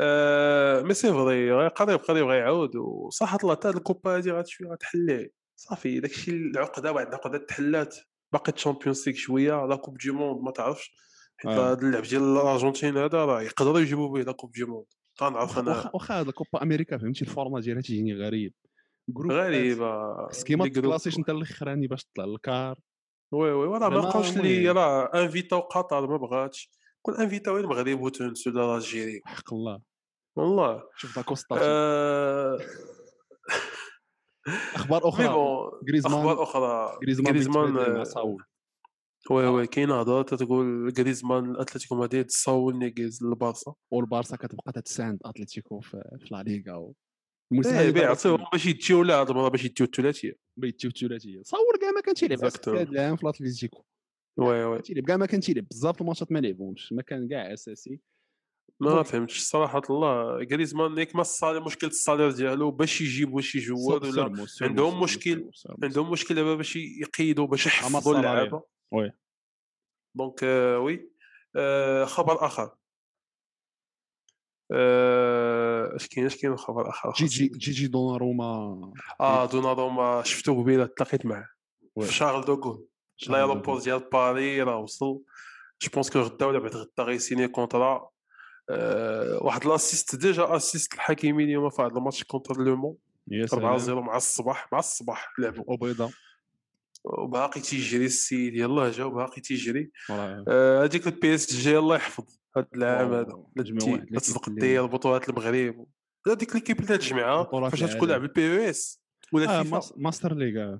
آه 0.00 0.82
mais 0.82 0.94
c'est 0.94 1.12
vrai 1.12 1.68
قريب 1.68 1.98
قريب 1.98 2.26
غيعاود 2.26 2.76
وصح 2.76 3.34
الله 3.34 3.54
حتى 3.54 3.68
الكوبا 3.68 4.16
هادي 4.16 4.30
غات 4.32 4.46
شوية 4.48 4.68
غتحليه 4.68 5.32
صافي 5.56 6.00
داكشي 6.00 6.30
العقدة 6.30 6.92
واحد 6.92 7.06
العقدة 7.06 7.38
تحلات. 7.38 7.96
باقي 8.32 8.52
Champions 8.52 9.08
League 9.08 9.16
شوية 9.16 9.66
la 9.66 9.76
coupe 9.76 9.98
du 9.98 10.10
monde 10.10 10.42
ما 10.44 10.50
تعرفش. 10.50 10.90
حيت 11.42 11.58
آه. 11.58 11.72
هذا 11.72 11.80
اللعب 11.80 12.02
ديال 12.02 12.22
الأرجنتين 12.22 12.96
هذا 12.96 13.24
راه 13.24 13.42
يقدروا 13.42 13.80
يجيبوا 13.80 14.08
به 14.08 14.22
la 14.22 14.32
coupe 14.32 14.52
du 14.52 14.64
monde 14.64 14.86
تنعرف 15.16 15.58
أنا 15.58 15.90
واخا 15.94 16.20
هذا 16.20 16.30
كوبا 16.30 16.62
أمريكا 16.62 16.98
فهمتي؟ 16.98 17.24
ال 17.24 17.29
format 17.29 17.60
ديالها 17.60 17.82
تيجيني 17.82 18.14
غريب. 18.14 18.54
غريبة. 19.18 20.28
سكيما 20.30 20.68
تكلاسيش 20.68 21.18
انت 21.18 21.30
الاخراني 21.30 21.86
باش 21.86 22.04
تطلع 22.04 22.24
لل 22.24 22.38
quart. 22.38 22.80
oui 23.32 23.52
oui 23.52 23.78
راه 23.78 23.88
ما 23.88 24.00
بقاوش 24.00 24.36
اللي 24.36 24.70
راه 24.70 25.10
انفيتاو 25.14 25.60
قطر 25.60 26.06
ما 26.06 26.16
بغاتش. 26.16 26.70
كون 27.02 27.14
انفيتاو 27.14 27.56
المغرب 27.56 28.00
وتونس 28.00 28.46
ولا 28.46 28.76
الجيري 28.76 29.20
حق 29.24 29.54
الله. 29.54 29.80
والله. 30.36 30.82
شوف 30.96 31.16
داكوستا 31.16 31.56
آه... 31.62 32.58
أخبار 34.74 35.08
أخرى؟ 35.08 35.26
غريزمان 35.88 36.14
أخبار 36.14 36.42
أخرى. 36.42 36.98
غريزمان 37.28 38.04
صاول 38.04 38.44
oui 39.30 39.46
oui 39.46 39.66
كاين 39.66 39.90
هضره 39.90 40.22
تقول 40.22 40.92
غريزمان 40.98 41.56
أتلتيكو 41.56 41.94
مدريد 41.94 42.30
صاول 42.30 42.78
نيجيز 42.78 43.24
للبارسا. 43.24 43.74
والبارسا 43.90 44.36
كتبقى 44.36 44.72
تتساند 44.72 45.18
أتلتيكو 45.24 45.80
في 45.80 46.18
لا 46.30 46.42
ليغا 46.42 46.92
الموسم 47.52 47.74
إيه، 47.74 47.90
بيعطيوهم 47.90 48.46
باش 48.52 48.66
يتيو 48.66 49.02
لا 49.02 49.20
هاد 49.20 49.30
المره 49.30 49.48
باش 49.48 49.64
يتيو 49.64 49.86
الثلاثية. 49.86 50.36
يتيو 50.62 50.90
الثلاثية. 50.90 51.42
صور 51.42 51.76
كاع 51.80 51.90
ما 51.90 52.00
كان 52.00 52.14
تيلعب 52.14 52.44
هذا 52.44 52.82
العام 52.82 53.16
في 53.16 53.22
الاتليتيكو 53.22 53.84
oui 54.36 54.64
oui. 54.64 54.82
تيلعب 54.82 55.04
كاع 55.04 55.16
ما 55.16 55.26
كان 55.26 55.40
تيلعب 55.40 55.68
بزاف 55.68 56.00
الماتشات 56.00 56.32
ما 56.32 56.38
لعبهمش 56.38 56.92
ما 56.92 57.02
كان 57.02 57.28
كاع 57.28 57.52
أساسي. 57.52 58.00
ما 58.80 59.02
فهمتش 59.02 59.40
صراحة 59.40 59.82
الله 59.90 60.44
غريزمان 60.52 60.98
ياك 60.98 61.14
ما 61.14 61.20
ال 61.20 61.26
salaire 61.26 61.64
مشكل 61.64 61.86
ال 61.86 61.92
salaire 61.92 62.30
ديالو 62.30 62.70
باش 62.70 63.00
يجيبوا 63.00 63.40
شي 63.40 63.58
جواد 63.58 64.04
ولا 64.04 64.46
عندهم 64.62 65.00
مشكل 65.00 65.50
عندهم 65.82 66.10
مشكل 66.10 66.34
دابا 66.34 66.54
باش 66.54 66.76
يقيدوا 66.76 67.46
باش 67.46 67.66
يحفظوا 67.66 68.16
اللعابه 68.16 68.62
oui 68.92 69.12
donc 70.14 70.42
oui 70.82 71.10
خبر 72.06 72.46
آخر. 72.46 72.70
آه، 74.72 75.96
اش 75.96 76.08
كاين 76.08 76.26
اش 76.26 76.36
كاين 76.36 76.56
خبر 76.56 76.88
آخر 76.88 77.12
جي 77.12 77.26
جي 77.26 77.48
جي 77.48 77.70
جي 77.72 77.86
دوناروما 77.86 78.80
آه 79.20 79.46
دوناروما 79.46 80.22
شفتو 80.22 80.62
قبيلة 80.62 80.86
تلاقيت 80.86 81.26
معاه. 81.26 81.48
في 82.00 82.12
شارل 82.12 82.44
دوغول 82.44 82.86
l'aéroport 83.28 83.78
ديال 83.80 83.98
باري 84.12 84.62
راه 84.62 84.76
وصل. 84.76 85.22
je 85.82 85.90
pense 85.94 86.10
que 86.10 86.18
غدا 86.20 86.46
ولا 86.46 86.58
بعد 86.58 86.76
غدا 86.76 87.02
غيسيني 87.02 87.48
contrat 87.48 88.10
أه 88.70 89.38
واحد 89.42 89.64
l'assist 89.64 90.16
déjà 90.16 90.56
assist 90.56 90.94
الحكيمي 90.94 91.44
اليوم 91.44 91.70
في 91.70 91.82
هذا 91.82 91.88
الماتش 91.96 92.24
contre 92.24 92.56
Le 92.56 92.76
Mans 92.76 92.96
4 93.52 93.78
0 93.78 94.00
مع 94.00 94.16
الصباح 94.16 94.72
مع 94.72 94.78
الصباح 94.78 95.32
لعبوا. 95.38 95.64
وبيضاء 95.66 96.10
وباقي 97.04 97.60
تيجري 97.60 98.04
السيد 98.04 98.54
يلاه 98.54 98.90
جا 98.90 99.04
وباقي 99.04 99.40
تيجري. 99.40 99.90
آه، 100.10 100.84
هذيك 100.84 101.06
البي 101.06 101.34
إس 101.34 101.54
جي 101.54 101.78
الله 101.78 101.96
يحفظ. 101.96 102.24
هذا 102.56 102.66
العام 102.74 103.12
هذا 103.12 103.44
تسبق 104.16 104.48
دير 104.48 104.86
بطولات 104.86 105.28
المغرب. 105.28 105.86
هذيك 106.28 106.54
l'équipe 106.54 106.80
اللي 106.80 106.98
تجمعها 106.98 107.68
فاش 107.68 107.80
تكون 107.80 108.08
لعب 108.08 108.22
ال 108.22 108.56
PES 108.56 109.02
ولا 109.32 109.60
آه 109.60 109.82
Master 109.96 110.34
League 110.34 110.78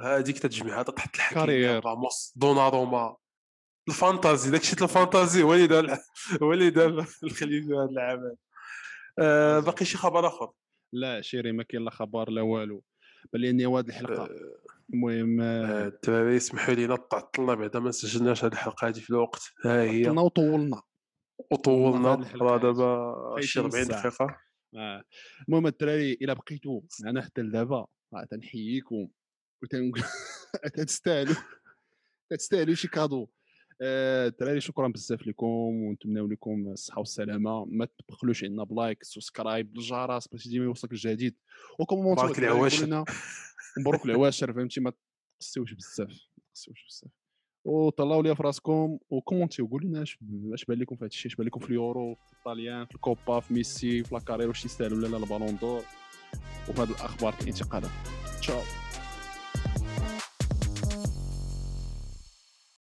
هذيك 0.00 0.38
تجمعها 0.38 0.82
تحت 0.82 1.14
الحكاية 1.14 1.78
راموس 1.78 2.32
دوناروما. 2.36 3.16
ال 3.88 3.96
fantasy 3.96 4.50
داكشي 4.50 4.76
ال 4.82 4.89
fantasy 4.89 5.42
هو 5.42 5.54
اللي 5.54 5.66
دار 5.66 5.98
هو 6.42 6.52
اللي 6.52 6.70
دار 6.70 7.06
الخليفة 7.24 7.84
هذا 7.84 7.90
العام 7.90 8.36
آه 9.18 9.60
باقي 9.60 9.84
شي 9.84 9.98
خبر 9.98 10.26
آخر؟ 10.26 10.50
لا 10.92 11.20
chéri 11.20 11.52
ما 11.52 11.62
كاين 11.62 11.84
لا 11.84 11.90
خبر 11.90 12.30
لا 12.30 12.42
والو. 12.42 12.82
بل 13.32 13.44
اني 13.44 13.66
هذه 13.66 13.86
الحلقة. 13.86 14.28
آه 14.86 14.94
المهم 14.94 15.40
آه، 15.40 15.86
الدراري 15.86 16.36
اسمحوا 16.36 16.74
لينا 16.74 16.96
تعطلنا 16.96 17.54
بعدا 17.54 17.78
ما 17.80 17.90
سجلناش 17.90 18.44
هذه 18.44 18.52
الحلقة 18.52 18.88
هذه 18.88 18.98
في 19.00 19.10
الوقت. 19.10 19.42
ها 19.64 19.82
هي. 19.82 20.02
تعطلنا 20.04 20.22
وطولنا. 20.22 20.82
وطولنا. 21.52 22.30
راه 22.34 22.58
دابا 22.58 23.40
شي 23.40 23.60
40 23.60 23.84
دقيقة. 23.86 24.36
آه. 24.74 25.02
المهم 25.48 25.66
الدراري 25.66 26.12
إلا 26.12 26.32
بقيتوا 26.32 26.80
معنا 27.04 27.22
حتى 27.22 27.40
لدابا 27.42 27.86
تنحييكم 28.30 29.08
وتنقول 29.62 30.02
تستاهلوا 30.86 31.34
تستاهلوا 32.30 32.74
شي 32.74 32.88
cadeau. 32.88 33.28
آه، 33.82 34.26
الدراري 34.26 34.60
شكرا 34.60 34.88
بزاف 34.88 35.26
لكم 35.26 35.46
ونتمنوا 35.46 36.28
لكم 36.28 36.68
الصحة 36.72 36.98
والسلامة. 36.98 37.64
ما 37.64 37.88
تبخلوش 37.98 38.44
عندنا 38.44 38.64
ب 38.64 38.72
like 38.72 39.02
subscribe 39.02 39.72
بالجرس 39.72 40.28
باش 40.28 40.48
ديما 40.48 40.64
يوصلك 40.64 40.92
الجديد. 40.92 41.36
وكومونتو 41.78 42.22
بارك 42.22 42.38
العواشر 42.38 43.04
مبروك 43.78 44.04
العواشر 44.06 44.52
فهمتي؟ 44.52 44.80
ما 44.80 44.92
تقصيوش 45.40 45.72
بزاف 45.72 46.08
ما 46.08 46.44
تقصيوش 46.54 46.86
بزاف. 46.88 47.12
وطلعوا 47.66 48.22
لي 48.22 48.36
في 48.36 48.42
راسكم 48.42 48.98
وكومونتيو 49.10 49.66
قولوا 49.66 49.88
لنا 49.88 50.02
اش 50.02 50.18
بان 50.68 50.78
لكم 50.78 50.96
في 50.96 51.00
هذا 51.00 51.06
الشيء 51.06 51.30
اش 51.30 51.34
بان 51.34 51.46
لكم 51.46 51.60
في 51.60 51.66
اليورو 51.66 52.14
في 52.14 52.32
الطاليان 52.32 52.86
في 52.86 52.94
الكوبا 52.94 53.40
في 53.40 53.54
ميسي 53.54 54.04
في 54.04 54.14
la 54.14 54.21
carrière 54.21 54.48
واش 54.48 54.64
يستاهل 54.64 54.92
ولا 54.92 55.06
لا 55.06 55.16
ال 55.16 55.22
ballon 55.22 55.56
d'or؟ 55.56 55.82
وفي 56.68 56.80
هذه 56.82 56.90
الأخبار 56.90 57.34
الانتقالات. 57.42 57.90
تشاو. 58.40 58.85